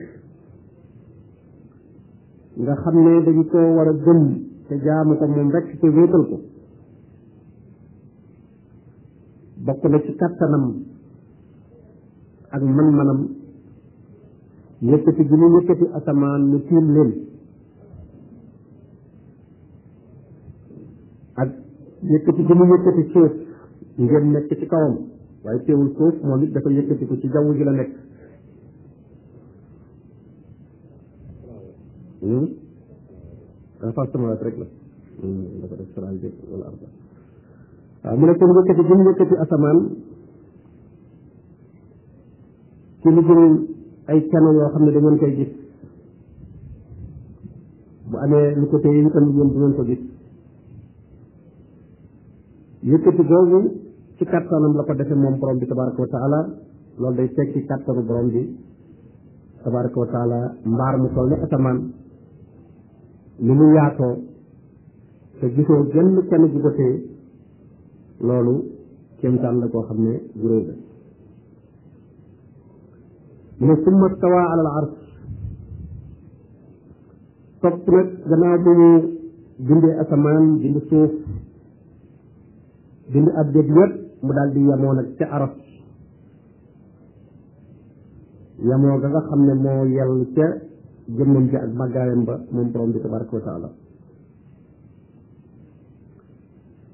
nga 2.60 2.74
xam 2.82 2.94
ne 3.04 3.12
dañ 3.24 3.44
koo 3.50 3.68
war 3.76 3.88
a 3.88 3.92
gëm 4.04 4.20
te 4.68 4.74
jaamu 4.84 5.16
ko 5.16 5.26
moom 5.26 5.50
rek 5.56 5.66
te 5.80 5.88
wéetal 5.88 6.26
ko 6.32 6.38
bokk 9.62 9.82
na 9.88 9.98
ci 10.02 10.12
kattanam 10.18 10.64
ak 12.52 12.62
man-manam 12.62 13.20
yëkkati 14.82 15.22
gi 15.28 15.34
ñu 15.36 15.46
yëkkati 15.56 15.86
asamaan 15.98 16.42
mu 16.50 16.58
tiim 16.68 16.86
leen 16.94 17.10
ak 21.38 21.48
yëkkati 22.10 22.42
gi 22.46 22.54
mu 22.54 22.64
yëkkati 22.74 23.02
suuf 23.14 23.32
ngeen 24.02 24.30
nekk 24.34 24.50
ci 24.58 24.66
kawam 24.66 24.94
waaye 25.44 25.62
teewul 25.64 25.94
suuf 25.96 26.14
moom 26.22 26.42
it 26.42 26.50
dafa 26.52 26.68
yëkkati 26.70 27.06
ko 27.06 27.14
ci 27.22 27.28
jaww 27.30 27.46
ji 27.54 27.64
la 27.64 27.72
nekk 27.72 27.90
hmm? 32.26 32.46
renforcement 33.80 34.42
rek 34.42 34.56
la 34.58 34.66
hmm, 35.22 35.44
dafa 35.62 35.74
def 35.78 35.88
sral 35.94 36.16
wala 36.50 36.66
arda 36.66 36.88
waaw 38.02 38.16
mu 38.18 38.26
ne 38.26 38.34
kon 38.36 38.48
yëkkati 38.56 38.82
gi 38.86 38.94
mu 38.94 39.02
yëkkati 39.08 39.34
asamaan 39.44 39.78
ci 43.00 43.08
lu 43.10 43.22
dul 43.22 43.44
ay 44.06 44.26
cano 44.30 44.52
yoo 44.52 44.68
xam 44.72 44.82
ne 44.84 44.90
da 44.90 44.98
ngeen 45.00 45.18
koy 45.18 45.32
gis 45.36 45.52
bu 48.10 48.16
amee 48.18 48.54
lu 48.56 48.66
ko 48.66 48.78
téye 48.80 49.02
itam 49.06 49.24
yéen 49.30 49.48
du 49.52 49.58
ngeen 49.58 49.74
ko 49.76 49.82
gis 49.84 50.02
yëkkati 52.80 53.22
googu 53.24 53.60
ci 54.18 54.24
kattanam 54.24 54.74
la 54.76 54.82
ko 54.82 54.94
defee 54.94 55.14
moom 55.14 55.38
borom 55.38 55.58
bi 55.58 55.66
tabaraka 55.66 56.02
wa 56.02 56.40
loolu 56.98 57.16
day 57.16 57.28
teg 57.34 57.52
ci 57.52 57.64
kattanu 57.66 58.02
borom 58.02 58.28
bi 58.30 58.42
tabaraka 59.62 59.98
wa 60.00 60.06
taala 60.06 60.54
mbaar 60.64 60.98
mu 60.98 61.08
toll 61.14 61.32
asamaan 61.34 61.92
ni 63.38 63.52
mu 63.52 63.64
yaatoo 63.74 64.16
te 65.40 65.46
gisoo 65.54 65.86
genn 65.92 66.26
kenn 66.28 66.50
ji 66.50 66.60
ko 66.60 66.72
loolu 68.22 68.54
kéemtaan 69.20 69.60
la 69.60 69.66
koo 69.72 69.82
xam 69.88 69.98
ne 70.06 70.12
bu 70.38 70.46
réy 70.48 70.64
la 70.68 70.74
mu 73.58 73.66
ne 73.66 73.74
summa 73.84 74.06
stawaa 74.14 74.46
alal 74.52 74.68
arsh 74.80 74.96
topp 77.60 77.86
nag 77.92 78.08
gannaaw 78.28 78.56
bu 78.64 78.70
mu 78.80 78.88
bindee 79.66 79.94
asamaan 80.02 80.46
bind 80.60 80.78
suuf 80.88 81.12
bind 83.12 83.28
ab 83.40 83.48
dëkk 83.54 83.68
yépp 83.76 83.92
mu 84.24 84.30
daal 84.36 84.48
yamoo 84.70 84.94
nag 84.98 85.06
ca 85.18 85.24
araf 85.36 85.54
yamoo 88.68 88.96
ga 89.00 89.08
nga 89.08 89.20
xam 89.28 89.40
ne 89.46 89.54
moo 89.64 89.82
yell 89.96 90.14
ca 90.36 90.46
jëmmam 91.16 91.44
ji 91.50 91.56
ak 91.64 91.70
màggaayam 91.80 92.22
ba 92.28 92.34
moom 92.52 92.68
borom 92.72 92.88
bi 92.94 92.98
tabaraka 93.04 93.36
wa 93.36 93.70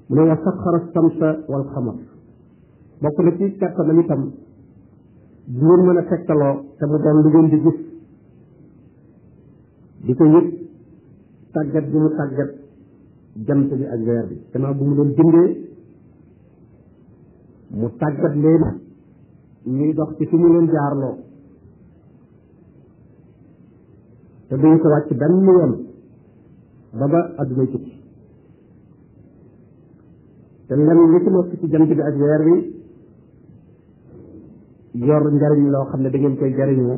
mu 0.09 0.15
ne 0.15 0.29
wa 0.29 0.37
saxara 0.43 0.79
samsa 0.93 1.29
wal 1.47 1.63
xamar 1.73 1.93
bokk 3.01 3.19
na 3.23 3.31
ci 3.37 3.55
kattanam 3.57 3.99
itam 3.99 4.21
di 5.45 5.65
ngeen 5.65 5.85
mën 5.85 5.97
a 5.97 6.01
tegtaloo 6.03 6.63
te 6.77 6.85
mu 6.85 6.97
doon 6.97 7.21
lu 7.21 7.29
ngeen 7.29 7.49
di 7.49 7.59
gis 7.61 7.79
di 10.05 10.13
ko 10.15 10.23
yëg 10.25 10.47
tàggat 11.53 11.85
mu 11.93 12.09
tàggat 12.17 12.49
jant 13.45 13.71
bi 13.73 13.85
ak 13.85 13.99
weer 14.05 14.25
bi 14.29 14.37
gannaaw 14.51 14.73
bu 14.73 14.83
mu 14.83 14.95
leen 14.95 15.13
bindee 15.13 15.77
mu 17.69 17.89
tàggat 17.97 18.33
leen 18.35 18.81
ñuy 19.65 19.93
dox 19.93 20.09
ci 20.17 20.25
fi 20.25 20.35
mu 20.35 20.47
leen 20.53 20.69
jaarloo 20.71 21.17
te 24.47 24.55
duñu 24.57 24.77
ko 24.79 24.87
wàcc 24.89 25.13
benn 25.13 25.43
yoon 25.43 25.85
ba 26.97 27.07
ba 27.07 27.19
adduna 27.37 27.65
tukki 27.67 27.97
te 30.69 30.75
lenn 30.75 31.13
li 31.13 31.19
ci 31.23 31.29
nekk 31.29 31.51
ci 31.61 31.67
jant 31.73 31.89
bi 31.89 31.99
ak 32.09 32.15
weer 32.21 32.41
wi 32.47 32.55
yor 35.03 35.23
njariñ 35.33 35.67
loo 35.73 35.85
xam 35.89 36.01
ne 36.01 36.09
da 36.11 36.17
ngeen 36.17 36.37
koy 36.37 36.51
jariñoo 36.57 36.97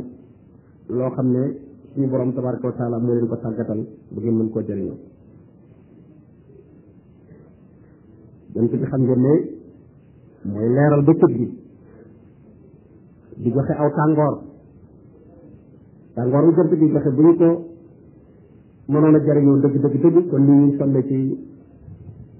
loo 0.97 1.09
xam 1.15 1.27
ne 1.35 1.43
suñu 1.93 2.07
borom 2.09 2.33
tabaraka 2.33 2.67
wa 2.67 2.73
taala 2.73 2.97
moo 2.99 3.13
leen 3.13 3.27
ko 3.29 3.35
tàggatal 3.37 3.79
bu 4.11 4.19
ngeen 4.19 4.35
mën 4.37 4.49
koo 4.51 4.61
jariñoo 4.69 4.97
jant 8.55 8.71
bi 8.79 8.85
xam 8.91 9.01
ngeen 9.05 9.21
ne 9.25 9.33
mooy 10.51 10.67
leeral 10.75 11.03
bëccëg 11.07 11.31
bi 11.37 11.47
di 13.41 13.49
joxe 13.53 13.73
aw 13.77 13.89
tàngoor 13.99 14.35
tàngoor 16.15 16.43
bu 16.45 16.51
jant 16.57 16.71
bi 16.79 16.91
joxe 16.93 17.09
bu 17.15 17.21
ñu 17.25 17.33
ko 17.39 17.49
mënoon 18.91 19.15
a 19.17 19.19
jariñoo 19.27 19.61
dëgg 19.63 19.75
dëgg 19.83 19.95
dëgg 20.03 20.29
kon 20.29 20.43
li 20.47 20.51
ñuy 20.59 20.77
sonne 20.77 21.01
ci 21.09 21.19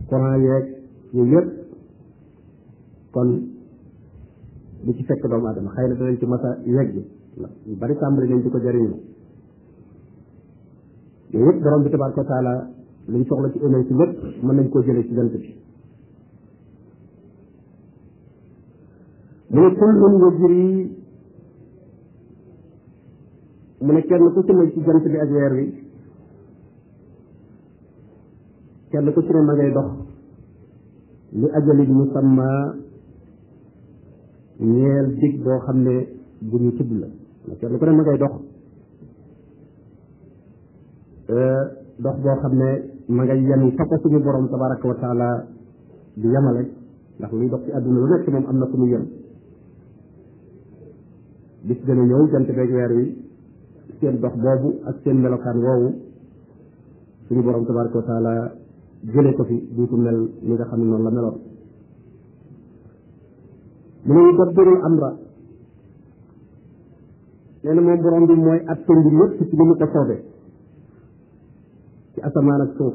courant 0.10 0.42
yeeg 0.46 0.71
yooyu 1.14 1.32
yëpp 1.36 1.50
kon 3.14 3.30
bu 4.84 4.94
ci 4.98 5.04
fekk 5.04 5.26
doomu 5.30 5.46
aadama 5.48 5.72
xëy 5.76 5.88
na 5.90 5.96
danañ 5.96 6.16
ci 6.20 6.26
mas 6.26 6.44
a 6.44 6.58
yegg 6.66 6.96
yu 7.66 7.76
bari 7.76 7.96
tàmbali 7.98 8.30
nañ 8.30 8.42
di 8.44 8.50
ko 8.50 8.60
jëriñu 8.60 8.96
yooyu 11.34 11.50
yëpp 11.50 11.64
borom 11.64 11.84
bi 11.84 11.90
tabaraka 11.90 12.22
wa 12.22 12.28
taala 12.28 12.70
luñ 13.08 13.24
soxla 13.28 13.52
ci 13.52 13.58
éneen 13.60 13.86
ci 13.88 13.94
lépp 13.94 14.44
mën 14.44 14.56
nañ 14.56 14.70
koo 14.70 14.82
ci 14.84 14.90
jant 14.90 15.32
bi 15.32 15.60
mu 23.82 23.92
ne 23.94 24.02
kenn 24.06 24.34
ku 24.34 24.44
ci 24.44 24.54
ne 24.54 24.72
ci 24.72 24.82
jant 24.82 25.02
bi 25.04 25.18
ak 25.18 25.30
weer 25.30 25.52
wi 25.54 25.92
kenn 28.92 29.14
ku 29.14 29.22
ci 29.22 29.32
ne 29.32 29.42
ma 29.42 29.56
dox 29.74 30.01
li 31.34 31.48
ajalin 31.48 31.92
musamma 31.94 32.76
ñeel 34.60 35.06
dig 35.18 35.36
boo 35.44 35.60
xam 35.66 35.78
ne 35.84 35.96
bu 36.40 36.58
ñu 36.60 36.72
tudd 36.76 36.92
la 36.92 37.08
parce 37.60 37.78
que 37.80 37.90
ma 37.92 38.02
ngay 38.04 38.18
dox 38.18 38.34
eh, 41.32 41.64
dox 41.98 42.16
boo 42.20 42.36
xam 42.44 42.54
ne 42.58 42.72
ma 43.08 43.24
ndax 46.14 47.32
luy 47.32 47.50
ci 47.64 47.72
àdduna 47.72 48.00
lu 48.00 48.08
nekk 48.18 48.28
moom 48.30 48.46
am 48.48 48.58
na 48.60 48.66
ku 48.66 48.78
mu 48.78 48.88
yem 48.88 49.06
bis 51.64 51.80
dana 51.86 52.02
ñëw 52.04 52.28
jant 52.32 52.50
ak 54.86 55.04
seen 55.04 55.18
melokaan 55.22 55.58
woowu 55.64 55.90
suñu 57.28 57.44
borom 57.44 57.66
tabaraka 57.66 57.98
wa 58.00 58.61
jëlee 59.04 59.34
ko 59.34 59.44
fi 59.50 59.56
duutu 59.74 59.96
mel 59.98 60.18
li 60.46 60.54
nga 60.54 60.66
xam 60.70 60.82
la 61.04 61.10
meloon 61.12 61.38
mu 64.06 64.14
ne 64.16 64.20
yudabbirul 64.28 64.80
amra 64.86 65.10
nee 67.64 67.74
moom 67.74 68.02
borom 68.02 68.26
bi 68.28 68.36
mooy 68.36 68.60
at 68.70 68.80
tënd 68.88 69.06
lépp 69.20 69.38
ci 69.50 69.56
li 69.58 69.64
mu 69.70 69.76
ko 69.80 69.86
soobee 69.94 70.22
ci 72.14 72.20
asamaan 72.30 72.62
ak 72.62 72.72
suuf 72.78 72.94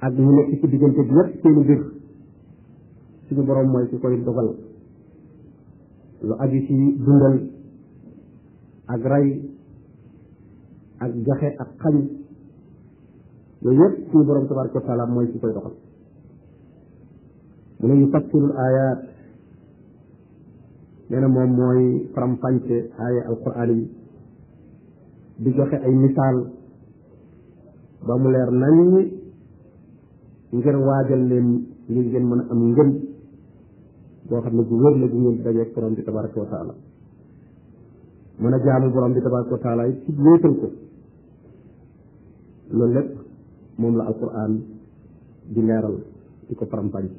ak 0.00 0.12
ñu 0.14 0.30
nekk 0.32 0.60
ci 0.60 0.66
diggante 0.68 1.02
bi 1.08 1.14
yépp 1.14 1.40
seeni 1.42 1.60
mbir 1.62 1.80
suñu 3.28 3.42
borom 3.44 3.68
mooy 3.70 3.88
ci 3.88 3.96
koy 3.98 4.22
dogal 4.24 4.50
lu 6.22 6.34
aju 6.40 6.58
ci 6.66 6.74
dundal 7.06 7.36
ak 8.86 9.00
rey 9.02 9.26
ak 11.04 11.12
joxe 11.24 11.48
ak 11.62 11.68
xañ 11.82 11.96
yooyu 13.62 13.82
yëpp 13.84 14.10
suñu 14.10 14.24
borom 14.24 14.46
tabaraka 14.46 14.78
wa 14.84 15.06
mooy 15.06 15.30
ci 15.32 15.38
koy 15.38 15.52
doxal 15.52 15.72
mu 17.80 17.88
ne 17.88 18.00
yufassirul 18.00 18.52
ayat 18.56 18.98
nee 21.10 21.20
na 21.20 21.28
moom 21.28 21.50
mooy 21.56 22.08
faram-fànce 22.14 22.76
aaya 22.98 23.22
alquran 23.28 23.70
yi 23.76 23.88
di 25.42 25.50
joxe 25.56 25.74
ay 25.76 25.94
misaal 25.94 26.36
ba 28.06 28.16
mu 28.16 28.28
leer 28.30 28.50
nañ 28.50 28.78
ngir 30.52 30.76
waajal 30.76 31.22
leen 31.30 31.48
ngir 31.88 32.06
ngeen 32.06 32.24
mën 32.28 32.40
a 32.40 32.44
am 32.50 32.60
ngëm 32.70 32.90
boo 34.28 34.40
xam 34.42 34.54
ne 34.56 34.62
bu 34.68 34.74
wér 34.82 34.94
la 35.00 35.06
bu 35.06 35.16
ngeen 35.18 35.42
dajeeg 35.44 35.74
borom 35.74 35.94
bi 35.94 36.02
tabaraka 36.04 36.38
wa 36.42 36.74
mën 38.40 38.54
a 38.54 38.58
jaamu 38.64 38.90
borom 38.94 39.12
bi 39.14 39.20
tabaraka 39.24 39.76
wa 39.76 39.86
yi 39.88 39.94
ci 40.04 40.10
wéetal 40.24 40.54
ko 40.60 40.68
loolu 42.76 42.94
lépp 42.94 43.17
moom 43.78 43.94
la 43.96 44.04
alquran 44.10 44.52
di 45.54 45.62
leeral 45.62 45.96
di 46.50 46.54
ko 46.58 46.64
faram-fàcce 46.66 47.14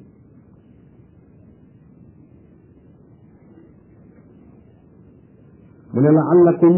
mu 5.96 6.00
ne 6.04 6.12
la 6.18 6.24
allakum 6.36 6.76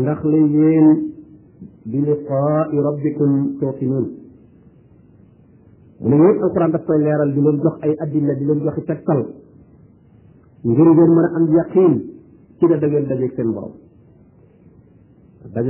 ndax 0.00 0.20
la 0.30 0.38
yéen 0.54 0.88
bi 1.90 1.98
liqaai 2.06 2.76
rabbikum 2.86 3.30
tuqinuun 3.58 4.06
mu 6.00 6.06
ne 6.08 6.16
yéen 6.22 6.36
alquran 6.46 6.70
daf 6.70 6.84
koy 6.86 6.98
leeral 7.02 7.30
di 7.34 7.40
leen 7.44 7.56
jox 7.66 7.76
ay 7.84 7.94
addilla 8.06 8.32
di 8.38 8.44
leen 8.48 8.60
joxi 8.68 8.82
tegtal 8.88 9.20
ngir 10.66 10.88
ngeen 10.88 11.12
mën 11.16 11.26
am 11.36 11.44
yaqiin 11.58 11.94
ci 12.58 12.64
da 12.70 12.76
da 12.82 12.86
ngeen 12.86 13.06
dajeeg 13.08 13.32
seen 13.36 13.50
moom 13.56 13.72
dañ 15.52 15.66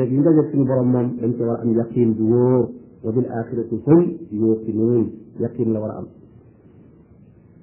am 1.62 1.70
yaqiin 1.78 2.10
bu 2.16 2.24
wóor 2.32 2.66
wa 3.06 3.12
bil 3.14 3.22
axirati 3.30 3.76
hum 3.86 4.00
yuqinuun 4.34 5.02
yaqin 5.38 5.70
la 5.70 5.78
war 5.78 5.90
a 5.94 5.98
am 6.02 6.08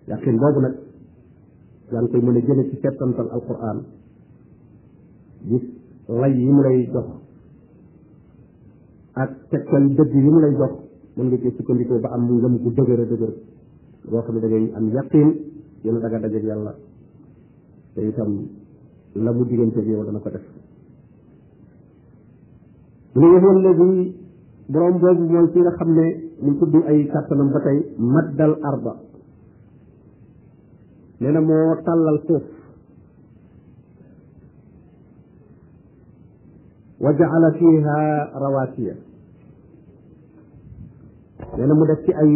yaqin 0.08 0.39
boobu 0.39 0.60
nag 0.63 0.75
yaa 1.91 1.99
ngi 2.01 2.10
koy 2.12 2.21
mën 2.23 2.36
a 2.39 2.41
jële 2.47 2.69
ci 2.71 2.79
settantal 2.79 3.27
alquran 3.27 3.84
gis 5.47 5.63
lay 6.08 6.32
yi 6.32 6.47
mu 6.47 6.62
lay 6.63 6.88
jox 6.93 7.08
ak 9.19 9.32
tegtal 9.51 9.84
dëgg 9.99 10.13
yi 10.15 10.29
mu 10.32 10.39
lay 10.39 10.53
jox 10.56 10.73
mën 11.17 11.25
nga 11.27 11.38
cee 11.41 11.53
sukkandikoo 11.58 11.99
ba 11.99 12.10
am 12.15 12.21
ngëm 12.23 12.56
gu 12.63 12.69
dëgëra 12.77 13.03
dëgër 13.12 13.34
boo 14.10 14.21
xam 14.23 14.36
ne 14.36 14.41
da 14.41 14.47
ngay 14.47 14.65
am 14.77 14.86
yaqin 14.95 15.29
yéen 15.84 15.99
da 15.99 16.08
nga 16.08 16.19
dajeeg 16.19 16.43
yàlla 16.43 16.73
te 17.93 18.01
itam 18.10 18.32
la 19.23 19.32
mu 19.34 19.43
digganteeg 19.45 19.88
yow 19.88 20.06
dana 20.06 20.19
ko 20.19 20.29
def 20.29 20.45
mu 23.13 23.21
ne 23.21 23.27
waxoon 23.36 23.60
léegi 23.65 24.23
borom 24.69 24.97
boobu 24.99 25.23
mooy 25.32 25.47
ki 25.54 25.60
nga 25.60 25.71
xam 25.78 25.89
ne 25.95 26.06
ñu 26.45 26.54
tudd 26.60 26.73
ay 26.88 27.08
kàttanam 27.12 27.49
ba 27.52 27.60
tey 27.60 27.80
maddal 27.99 28.56
arba 28.63 28.95
nee 31.19 31.39
moo 31.39 31.76
tàllal 31.86 32.19
suuf 32.28 32.43
wa 36.99 37.12
jaala 37.17 37.52
fiha 37.58 37.97
rawasiya 38.41 38.95
nee 41.58 41.67
mu 41.73 41.86
def 41.88 42.02
ci 42.06 42.12
ay 42.13 42.34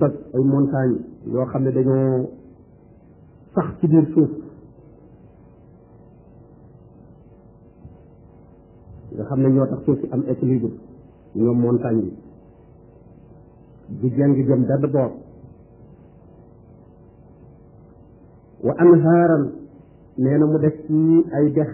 doj 0.00 0.14
ay 0.34 0.44
montagne 0.52 0.98
yoo 1.32 1.46
xam 1.46 1.62
ne 1.62 1.70
dañoo 1.72 2.28
sax 3.54 3.68
ci 3.80 3.86
biir 3.86 4.06
suuf 4.14 4.30
nga 9.14 9.24
xam 9.28 9.40
ne 9.40 9.48
ñoo 9.48 9.66
tax 9.66 9.80
suuf 9.84 9.98
si 10.00 10.06
am 10.10 10.24
équilibre 10.26 10.81
ñoom 11.34 11.56
montagne 11.58 12.12
bi 13.88 14.08
du 14.10 14.14
jeng 14.16 14.34
jëm 14.46 14.64
benn 14.66 14.90
boor 14.92 15.12
wa 18.64 18.74
anhaaran 18.76 19.52
nee 20.18 20.36
na 20.38 20.46
mu 20.46 20.58
def 20.58 20.74
ci 20.86 21.24
ay 21.34 21.52
dex 21.52 21.68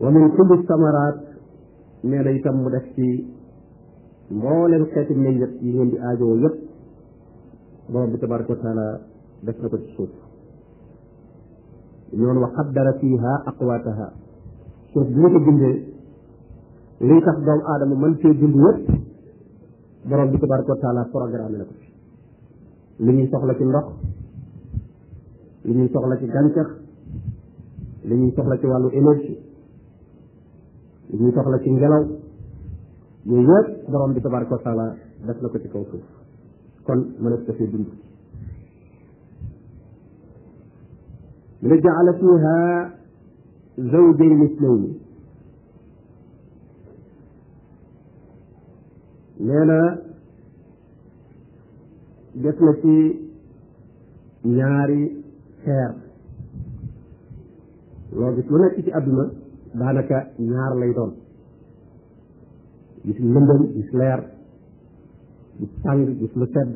wa 0.00 0.10
min 0.10 0.30
kulli 0.34 0.66
samaraat 0.66 1.18
nee 2.02 2.22
na 2.22 2.30
itam 2.30 2.56
mu 2.62 2.70
def 2.70 2.84
ci 2.94 3.08
mboolem 4.36 4.84
xeeti 4.92 5.14
meññet 5.14 5.52
yi 5.62 5.72
ngeen 5.72 5.88
di 5.90 5.96
aajoo 5.98 6.36
yépp 6.42 6.56
borom 7.92 8.10
bi 8.10 8.18
tabaraka 8.18 8.52
wa 8.52 8.58
taala 8.62 9.00
def 9.46 9.58
na 9.62 9.68
ko 9.68 9.76
ci 9.82 9.90
suuf 9.96 10.10
ñoon 12.18 12.36
wa 12.42 12.48
qaddara 12.56 12.92
fiiha 13.00 13.32
aqwaataha 13.50 14.26
te 14.98 14.98
bu 15.14 15.20
ñu 15.20 15.28
ko 15.32 15.38
bindee 15.40 15.94
liy 17.08 17.20
tax 17.26 17.36
doomu 17.46 17.62
aadama 17.72 17.94
mën 18.02 18.14
cee 18.22 18.32
bind 18.34 18.54
yëpp 18.54 18.90
borom 20.08 20.30
bi 20.30 20.38
tabaraka 20.38 20.72
wa 20.72 20.78
taala 20.82 21.04
programme 21.12 21.56
na 21.58 21.64
ko 21.64 21.72
ci 21.80 21.86
li 23.04 23.12
ñuy 23.12 23.28
soxla 23.30 23.54
ci 23.56 23.64
ndox 23.64 23.86
li 25.64 25.74
ñuy 25.74 25.88
soxla 25.92 26.16
ci 26.18 26.26
gàncax 26.26 26.68
li 28.04 28.14
ñuy 28.16 28.32
soxla 28.36 28.56
ci 28.58 28.66
wàllu 28.66 28.88
énergie 28.92 29.38
li 31.10 31.16
ñuy 31.22 31.32
soxla 31.32 31.58
ci 31.60 31.70
ngelaw 31.70 32.02
yooyu 33.24 33.48
yëpp 33.52 33.90
borom 33.90 34.12
bi 34.12 34.20
tabaraka 34.20 34.54
wa 34.74 34.94
def 35.26 35.40
na 35.40 35.48
ko 35.48 35.58
ci 35.60 35.68
kaw 35.68 35.84
suuf 35.90 36.06
kon 36.84 36.98
mën 37.20 37.32
a 37.32 37.36
dafee 37.46 37.70
dund 37.70 37.86
mu 41.60 41.68
ne 41.68 41.76
jaala 41.80 42.97
zawjayn 43.78 44.32
mislayni 44.38 44.90
nee 49.48 49.64
na 49.70 49.78
jot 52.44 52.58
na 52.64 52.72
ci 52.80 52.94
ñaari 54.56 55.02
xeer 55.62 55.92
loo 58.18 58.32
gis 58.36 58.48
lu 58.50 58.58
nekk 58.62 58.74
ci 58.84 58.90
àdduna 58.98 59.24
daanaka 59.78 60.18
ñaar 60.50 60.72
lay 60.80 60.92
doon 60.96 61.12
gis 63.04 63.18
lëndëm 63.18 63.60
gis 63.74 63.90
leer 63.98 64.20
gis 65.58 65.70
tàng 65.82 66.16
gis 66.20 66.34
lu 66.36 66.46
sedd 66.54 66.72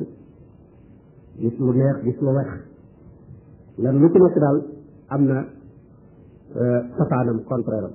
gis 1.41 1.59
mu 1.59 1.71
neex 1.73 1.97
gis 2.05 2.19
lu 2.21 2.29
wex 2.37 2.47
lan 3.81 3.95
lu 4.01 4.07
ci 4.13 4.19
nekk 4.23 4.39
daal 4.43 4.57
am 5.13 5.21
na 5.27 5.37
تتعلم 6.97 7.37
كونتريرا 7.49 7.91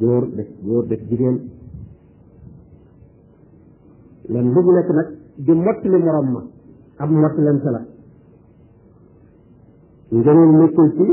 جور 0.00 0.24
دك 0.38 0.48
جور 0.64 0.84
دك 0.90 1.02
جيجين 1.08 1.38
لن 4.28 4.54
بغنة 4.54 4.88
نك 4.98 5.08
دي 5.38 5.52
مطل 5.52 5.98
مرمى 5.98 6.42
أب 7.00 7.10
مطل 7.12 7.48
انسلا 7.48 7.84
جنون 10.12 10.48
ميكو 10.62 10.86
تي 10.88 11.08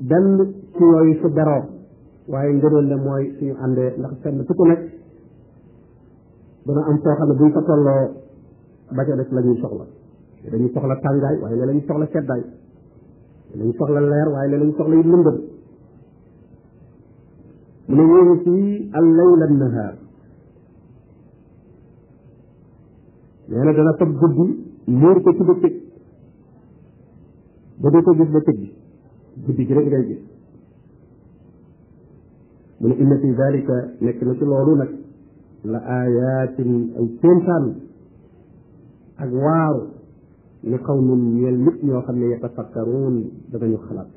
دن 0.00 0.52
تيو 0.78 1.00
يسو 1.04 1.28
درو 1.28 1.62
وين 2.28 2.60
جنون 2.60 2.88
لموي 2.88 3.36
سيو 3.40 3.56
عندي 3.56 3.88
لخسن 4.00 4.46
تكو 4.48 4.64
نك 4.66 4.80
دون 6.66 6.78
أم 6.78 6.96
توخن 7.02 7.28
بيكا 7.38 7.60
تولو 7.60 8.08
بجانك 8.92 9.32
لن 9.32 9.52
يشغلك 9.54 9.99
dañu 10.48 10.68
soxla 10.72 10.94
tàngaay 10.96 11.36
waaye 11.42 11.56
ne 11.58 11.64
lañu 11.66 11.80
soxla 11.86 12.06
seddaay 12.12 12.42
lañu 13.58 13.72
soxla 13.78 14.00
leer 14.00 14.28
waaye 14.32 14.48
ne 14.50 14.56
lañu 14.58 14.72
soxla 14.76 14.94
yi 14.96 15.02
lëndëm 15.12 15.38
mu 17.88 17.94
ne 17.96 18.02
ñooñu 18.08 18.34
ci 18.44 18.56
al 18.96 19.06
layla 19.18 19.46
dana 23.76 23.92
fab 23.98 24.10
guddi 24.20 24.46
muur 24.86 25.16
ko 25.22 25.30
ci 25.36 25.42
bëccëg 25.48 25.74
ba 27.80 27.86
guddi 29.44 29.66
gi 29.66 29.72
rek 29.74 29.86
ngay 29.86 30.06
mu 32.78 32.84
ne 32.88 32.94
inna 33.02 33.16
fi 33.18 33.28
dalika 33.34 33.76
la 35.62 35.78
ayatin 36.04 36.72
ay 36.98 37.08
kéemtaan 37.20 37.66
ak 39.22 39.30
li 40.68 40.76
xaw 40.84 40.98
ma 41.00 41.14
ñeel 41.14 41.56
nit 41.64 41.82
ñoo 41.82 42.02
xam 42.06 42.16
ne 42.20 42.26
yatafakkaroon 42.30 43.14
danañu 43.52 43.78
xalaat 43.86 44.10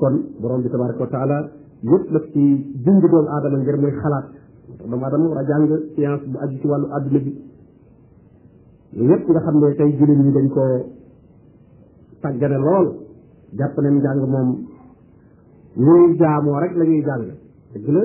kon 0.00 0.14
borom 0.40 0.60
bi 0.62 0.68
tabaraka 0.70 1.00
wa 1.04 1.06
taala 1.06 1.38
yëpp 1.80 2.32
ci 2.32 2.42
bind 2.84 3.02
doomu 3.10 3.28
aadama 3.28 3.56
ngir 3.58 3.76
muy 3.78 3.92
xalaat 4.02 4.26
doomu 4.88 5.04
aadama 5.04 5.42
jàng 5.48 5.66
ci 6.60 6.66
wàllu 6.66 6.86
àdduna 6.96 7.20
bi 7.24 7.32
nga 9.06 9.40
xam 9.44 9.56
ne 9.60 9.74
tey 9.78 9.90
jullit 9.98 10.18
ñi 10.24 10.32
dañ 10.36 10.48
koo 10.56 10.76
sàggane 12.22 12.58
lool 12.66 12.86
jàpp 13.58 13.76
nañ 13.80 13.96
jàng 14.04 14.18
moom 14.34 14.48
ñuy 15.84 16.02
jaamoo 16.18 16.60
rek 16.62 16.72
la 16.78 16.84
ñuy 16.84 17.02
jàng 17.06 17.24
dëgg 17.72 17.88
la 17.96 18.02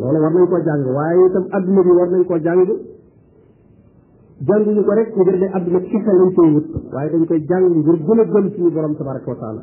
loolu 0.00 0.18
war 0.22 0.32
nañ 0.34 0.46
koo 0.50 0.60
jàng 0.66 0.82
waaye 0.96 1.22
itam 1.28 1.44
àdduna 1.56 1.80
bi 1.86 1.90
war 1.98 2.08
nañ 2.10 2.24
koo 2.30 2.38
jàng 2.46 2.62
jànguñu 4.44 4.82
ko 4.84 4.92
rek 4.98 5.08
ngir 5.16 5.38
ne 5.38 6.34
koy 6.36 6.48
wut 6.52 6.66
waaye 6.92 7.08
dañ 7.10 7.24
koy 7.26 7.40
jàng 7.48 7.64
a 7.64 7.68
gëm 7.68 8.52
suñu 8.52 8.70
borom 8.70 8.94
tabaraka 8.96 9.30
wa 9.30 9.36
taala 9.36 9.62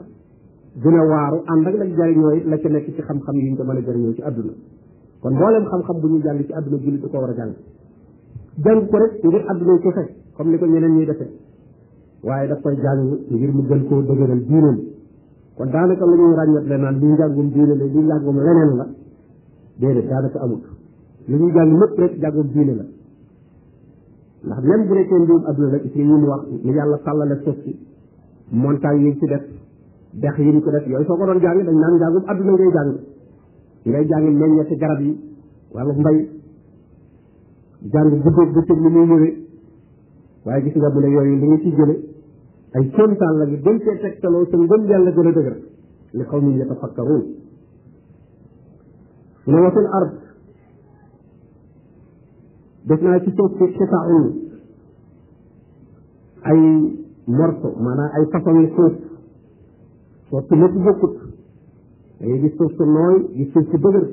gën 0.76 0.96
ak 0.96 1.76
nag 1.76 1.96
jariñoo 1.98 2.34
it 2.34 2.46
la 2.46 2.58
xam-xam 3.06 3.36
yi 3.36 3.50
ñu 3.52 3.56
ko 3.58 3.64
mën 3.64 3.78
a 3.78 3.82
jariñoo 3.82 4.14
ci 4.14 4.22
àdduna 4.22 4.54
kon 5.22 5.34
mboolem 5.34 5.66
xam-xam 5.70 5.98
bu 6.02 6.08
ñu 6.08 6.20
jàng 6.22 6.40
àdduna 6.58 6.78
jullit 6.78 7.00
ko 7.08 7.18
war 7.18 7.30
a 7.30 7.34
ko 8.86 8.98
rek 8.98 9.24
ngir 9.24 9.44
àdduna 9.52 9.78
kese 9.80 10.16
comme 10.38 10.52
ni 10.52 10.58
ko 10.58 10.66
ñeneen 10.66 10.94
ñuy 10.96 11.06
defee 11.06 11.32
waaye 12.24 12.48
daf 12.48 12.62
koy 12.62 12.76
jàng 12.76 13.20
ngir 13.30 13.52
mu 13.54 13.62
gën 13.68 13.88
koo 13.88 14.02
dëgëral 14.02 14.42
diineem 14.48 14.78
kon 15.58 15.66
daanaka 15.72 16.06
la 16.06 16.16
ñuy 16.16 16.36
ràññatle 16.36 16.78
naan 16.78 16.98
li 17.00 17.06
njàngum 17.08 17.50
diine 17.52 17.76
la 17.76 17.84
li 17.86 18.00
njàngum 18.00 18.36
leneen 18.36 18.76
la 18.78 18.88
déedéet 19.80 20.08
daanaka 20.10 20.40
amul 20.40 20.62
li 21.28 21.36
ñuy 21.38 21.52
jàng 21.52 21.78
lépp 21.80 22.00
rek 22.00 22.18
njàngum 22.18 22.48
diine 22.54 22.76
la 22.76 22.86
ndax 24.44 24.64
même 24.64 24.88
bu 24.88 24.96
nekkee 24.96 25.20
mbirum 25.20 25.44
adduna 25.48 25.70
rek 25.72 25.84
ci 25.94 26.00
ñun 26.04 26.24
wax 26.26 26.42
ni 26.64 26.72
yàlla 26.74 26.98
tàllale 27.06 27.36
suuf 27.44 27.56
si 27.64 27.76
montagne 28.50 29.02
yi 29.08 29.16
ci 29.20 29.26
def 29.28 29.44
dex 30.14 30.38
yi 30.38 30.52
ñu 30.54 30.62
ko 30.62 30.72
def 30.72 30.88
yooyu 30.88 31.06
soo 31.06 31.16
ko 31.18 31.26
doon 31.26 31.40
jàng 31.40 31.64
dañ 31.66 31.76
naan 31.76 31.96
njàngum 31.96 32.24
adduna 32.26 32.52
ngay 32.52 32.72
jàng 32.72 32.92
ngay 33.86 34.06
jàng 34.08 34.24
meññeeti 34.34 34.76
garab 34.78 35.00
yi 35.00 35.12
wàllu 35.72 35.94
mbay 35.94 36.28
jàng 37.94 38.10
guddeeg 38.20 38.70
yooyu 41.12 41.36
li 41.38 41.48
nga 41.48 41.58
ci 41.60 41.70
jële 41.70 41.96
ay 42.74 42.84
kéemtaan 42.94 43.36
la 43.38 43.46
ñu 43.46 43.58
gën 43.62 43.78
cee 43.80 43.98
tegtaloo 44.02 44.46
sa 44.50 44.56
ngëm 44.58 44.84
yàlla 44.90 45.12
gën 45.12 45.28
a 45.28 45.32
dëgër 45.32 45.56
li 46.14 46.24
xaw 46.24 46.42
min 46.42 46.58
yatafakkaruun 46.58 47.22
mu 49.46 49.54
ne 49.56 49.60
wa 49.62 49.68
ard 49.70 50.12
def 52.86 53.00
naa 53.02 53.20
ci 53.22 53.32
suuf 53.36 53.58
si 53.58 53.68
xitaaun 53.78 54.26
ay 56.52 56.62
morceau 57.28 57.74
maanaam 57.86 58.12
ay 58.18 58.26
façon 58.32 58.60
yi 58.62 58.70
suuf 58.76 58.94
suuf 60.30 60.44
si 60.48 60.56
lépp 60.56 60.74
bokkut 60.86 61.14
dangay 62.20 62.40
gis 62.46 62.56
suuf 62.58 62.72
su 62.78 62.84
nooy 62.86 63.20
gis 63.36 63.52
suuf 63.54 63.68
su 63.70 63.78
dëgër 63.82 64.08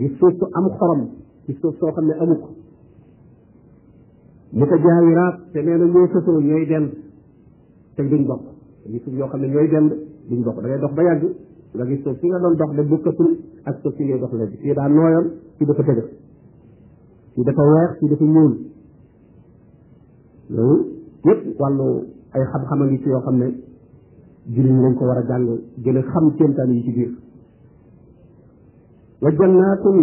gis 0.00 0.16
suuf 0.18 0.34
su 0.38 0.44
am 0.60 0.68
xorom 0.78 1.08
gis 1.46 1.58
suuf 1.60 1.76
soo 1.80 1.92
xam 1.92 2.06
ne 2.06 2.12
amu 2.22 2.34
ko 2.40 2.48
mutajaawiraat 4.52 5.40
te 5.52 5.58
nee 5.62 5.76
na 5.76 5.84
ñoo 5.86 6.06
sësoo 6.12 6.40
ñooy 6.40 6.66
dend 6.66 6.90
te 7.96 8.02
duñ 8.08 8.24
bokk 8.26 8.44
gis 8.90 9.02
yoo 9.12 9.28
xam 9.28 9.40
ne 9.40 9.48
ñooy 9.48 9.68
dend 9.68 9.90
duñ 10.30 10.42
bokk 10.44 10.60
da 10.62 10.68
ngay 10.68 10.80
dox 10.80 10.94
ba 10.94 11.02
yàgg 11.02 11.24
nga 11.74 11.84
gis 11.84 12.00
suuf 12.02 12.18
si 12.20 12.26
nga 12.26 12.38
doon 12.38 12.56
dox 12.56 12.70
de 12.76 12.82
bokkatul 12.82 13.36
ak 13.64 13.80
suuf 13.82 13.94
si 13.96 14.04
ngay 14.04 14.18
dox 14.18 14.32
léegi 14.32 14.56
fii 14.56 14.72
daa 14.74 14.88
nooyoon 14.88 15.26
fii 15.58 15.66
dafa 15.66 15.82
dëgër 15.82 16.08
ci 17.36 17.42
dafa 17.44 17.62
weex 17.68 17.98
ci 18.00 18.04
dafa 18.08 18.24
ñuul 18.24 18.52
loolu 20.48 21.02
yépp 21.22 21.60
wàllu 21.60 22.06
ay 22.32 22.44
xam-xam 22.52 22.80
a 22.80 22.84
ngi 22.86 22.98
ci 23.02 23.08
yoo 23.08 23.20
xam 23.24 23.36
ne 23.38 23.46
juriñ 24.54 24.76
lañ 24.82 24.94
ko 24.96 25.04
war 25.04 25.18
a 25.18 25.26
jàng 25.28 25.58
gën 25.84 25.96
a 25.96 26.02
xam 26.12 26.30
kéemtaan 26.38 26.72
yi 26.72 26.82
ci 26.82 26.92
biir 26.92 27.12
wa 29.20 29.30
jannaatun 29.30 29.98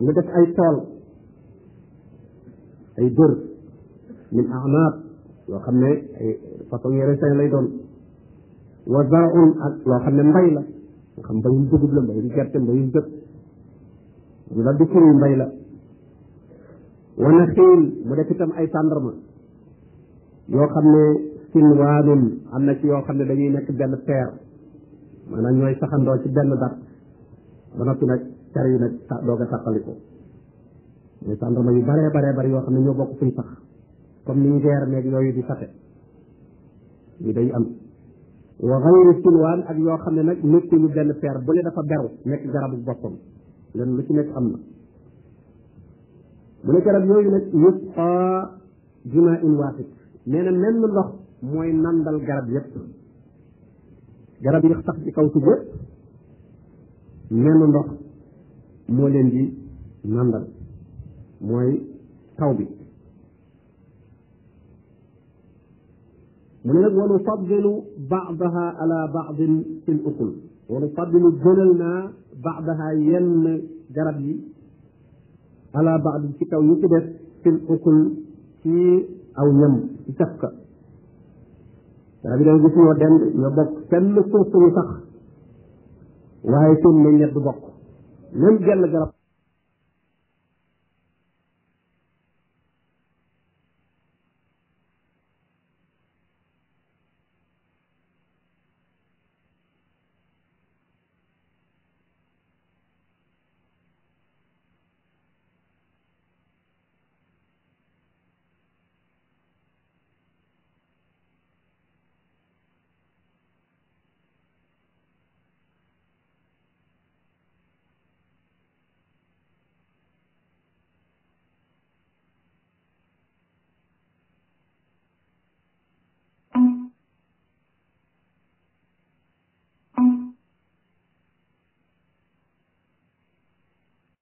nga 0.00 0.12
def 0.12 0.28
ay 0.38 0.46
tool 0.56 0.76
ay 2.98 3.08
dër 3.10 3.32
min 4.32 4.46
anaab 4.50 4.94
yoo 5.48 5.58
xam 5.66 5.76
ne 5.78 5.88
ay 6.20 6.38
façon 6.70 6.92
yere 6.94 7.18
sañ 7.20 7.36
lay 7.36 7.48
doon 7.50 7.68
wa 8.86 9.04
zarun 9.06 9.52
ak 9.60 9.84
loo 9.84 9.98
xam 10.00 10.14
ne 10.16 10.22
mbay 10.22 10.50
la 10.52 10.60
nga 10.62 11.22
xam 11.26 11.36
mbayum 11.36 11.64
dugub 11.68 11.92
la 11.92 12.00
mbayum 12.02 12.26
gerte 12.28 12.56
mbayum 12.58 12.90
jët 12.90 13.06
la 14.64 14.72
di 14.72 14.84
furu 14.86 15.12
mbay 15.14 15.36
la 15.36 15.52
wana 17.18 17.44
xiin 17.54 17.80
mu 18.06 18.14
def 18.16 18.30
itam 18.30 18.50
ay 18.58 18.66
tàndarma 18.74 19.12
yoo 20.54 20.66
xam 20.74 20.84
ne 20.94 21.04
sinwaanun 21.52 22.22
am 22.54 22.62
na 22.66 22.74
ci 22.78 22.86
yoo 22.86 23.02
xam 23.06 23.16
ne 23.18 23.24
dañuy 23.28 23.50
nekk 23.54 23.68
benn 23.78 23.94
peer 24.06 24.28
maanaam 25.30 25.54
ñooy 25.58 25.74
saxandoo 25.80 26.22
ci 26.22 26.28
benn 26.36 26.50
dat 26.62 26.74
ba 27.78 27.84
noppi 27.84 28.04
nag 28.06 28.22
car 28.54 28.66
yi 28.70 28.78
nag 28.78 28.92
doog 29.26 29.40
a 29.40 29.46
sàqaliko 29.50 29.92
mooy 31.26 31.36
tàndarma 31.40 31.70
yu 31.76 31.82
baree 31.88 32.10
baree 32.14 32.32
bari 32.38 32.50
yoo 32.52 32.62
xam 32.64 32.74
ne 32.74 32.80
ñoo 32.80 32.94
bokk 33.00 33.10
fuñ 33.18 33.30
sax 33.36 33.48
comme 34.24 34.40
ni 34.42 34.48
ngeer 34.54 34.82
meeg 34.90 35.04
yooyu 35.12 35.32
di 35.36 35.42
saxe 35.48 35.66
ñu 37.22 37.32
day 37.36 37.48
am 37.56 37.64
wa 38.70 38.76
xayri 38.84 39.12
sinwaan 39.22 39.60
ak 39.70 39.76
yoo 39.86 39.98
xam 40.04 40.14
ne 40.14 40.22
nag 40.22 40.38
nekkuñu 40.52 40.88
benn 40.96 41.10
peer 41.20 41.36
bu 41.44 41.50
le 41.52 41.62
dafa 41.66 41.82
beru 41.90 42.08
nekk 42.30 42.42
garabu 42.52 42.76
boppam 42.86 43.14
len 43.76 43.88
lu 43.96 44.02
ci 44.06 44.12
nekk 44.12 44.30
am 44.38 44.46
na 44.54 44.58
mu 46.64 46.72
ne 46.72 46.80
garab 46.84 47.04
yooyu 47.08 47.30
nag 47.30 47.44
yusqa 47.52 48.08
bima 49.04 49.38
in 49.42 49.54
waaxid 49.56 49.86
nee 50.26 50.42
na 50.42 50.50
menn 50.50 50.76
ndox 50.78 51.10
mooy 51.42 51.72
nandal 51.72 52.18
garab 52.26 52.48
yépp 52.50 52.74
garab 54.42 54.64
yi 54.64 54.74
sax 54.84 54.96
ci 55.04 55.10
kaw 55.12 55.26
suuf 55.32 55.44
yépp 55.46 55.64
menn 57.30 57.68
ndox 57.68 57.86
moo 58.88 59.08
leen 59.08 59.28
di 59.30 59.54
nandal 60.04 60.44
mooy 61.40 61.70
taw 62.36 62.52
bi 62.54 62.66
mu 66.64 66.72
ne 66.72 66.80
nag 66.80 66.94
wanu 66.96 67.18
faddilu 67.24 67.84
baadaha 68.10 68.64
ala 68.82 69.06
baadin 69.14 69.64
fi 69.84 69.92
l 69.92 70.00
ukul 70.04 70.30
wanu 70.68 70.88
faddilu 70.96 71.28
gënal 71.42 71.70
naa 71.82 72.10
baadaha 72.44 72.92
yenn 72.94 73.62
garab 73.94 74.18
yi 74.20 74.56
ala 75.78 75.92
baadi 76.04 76.28
ci 76.38 76.44
kaw 76.50 76.60
ñu 76.66 76.74
ci 76.80 76.86
def 76.88 77.04
fil 77.42 77.58
ukul 77.74 77.98
ci 78.60 78.74
aw 79.40 79.48
ñam 79.58 79.74
ci 80.04 80.12
caf 80.18 80.32
ka 80.40 80.48
garab 82.22 82.38
yi 82.40 82.44
da 82.46 82.58
gis 82.62 82.74
ñoo 82.76 82.94
dend 83.00 83.20
ñoo 83.40 83.52
bokk 83.56 83.72
kenn 83.90 84.14
suuf 84.30 84.46
suñu 84.50 84.70
sax 84.76 84.88
waaye 86.50 86.74
seen 86.82 86.96
meññet 87.02 87.32
du 87.32 87.40
bokk 87.40 87.62
même 88.40 88.58
genn 88.64 88.90
garab 88.92 89.17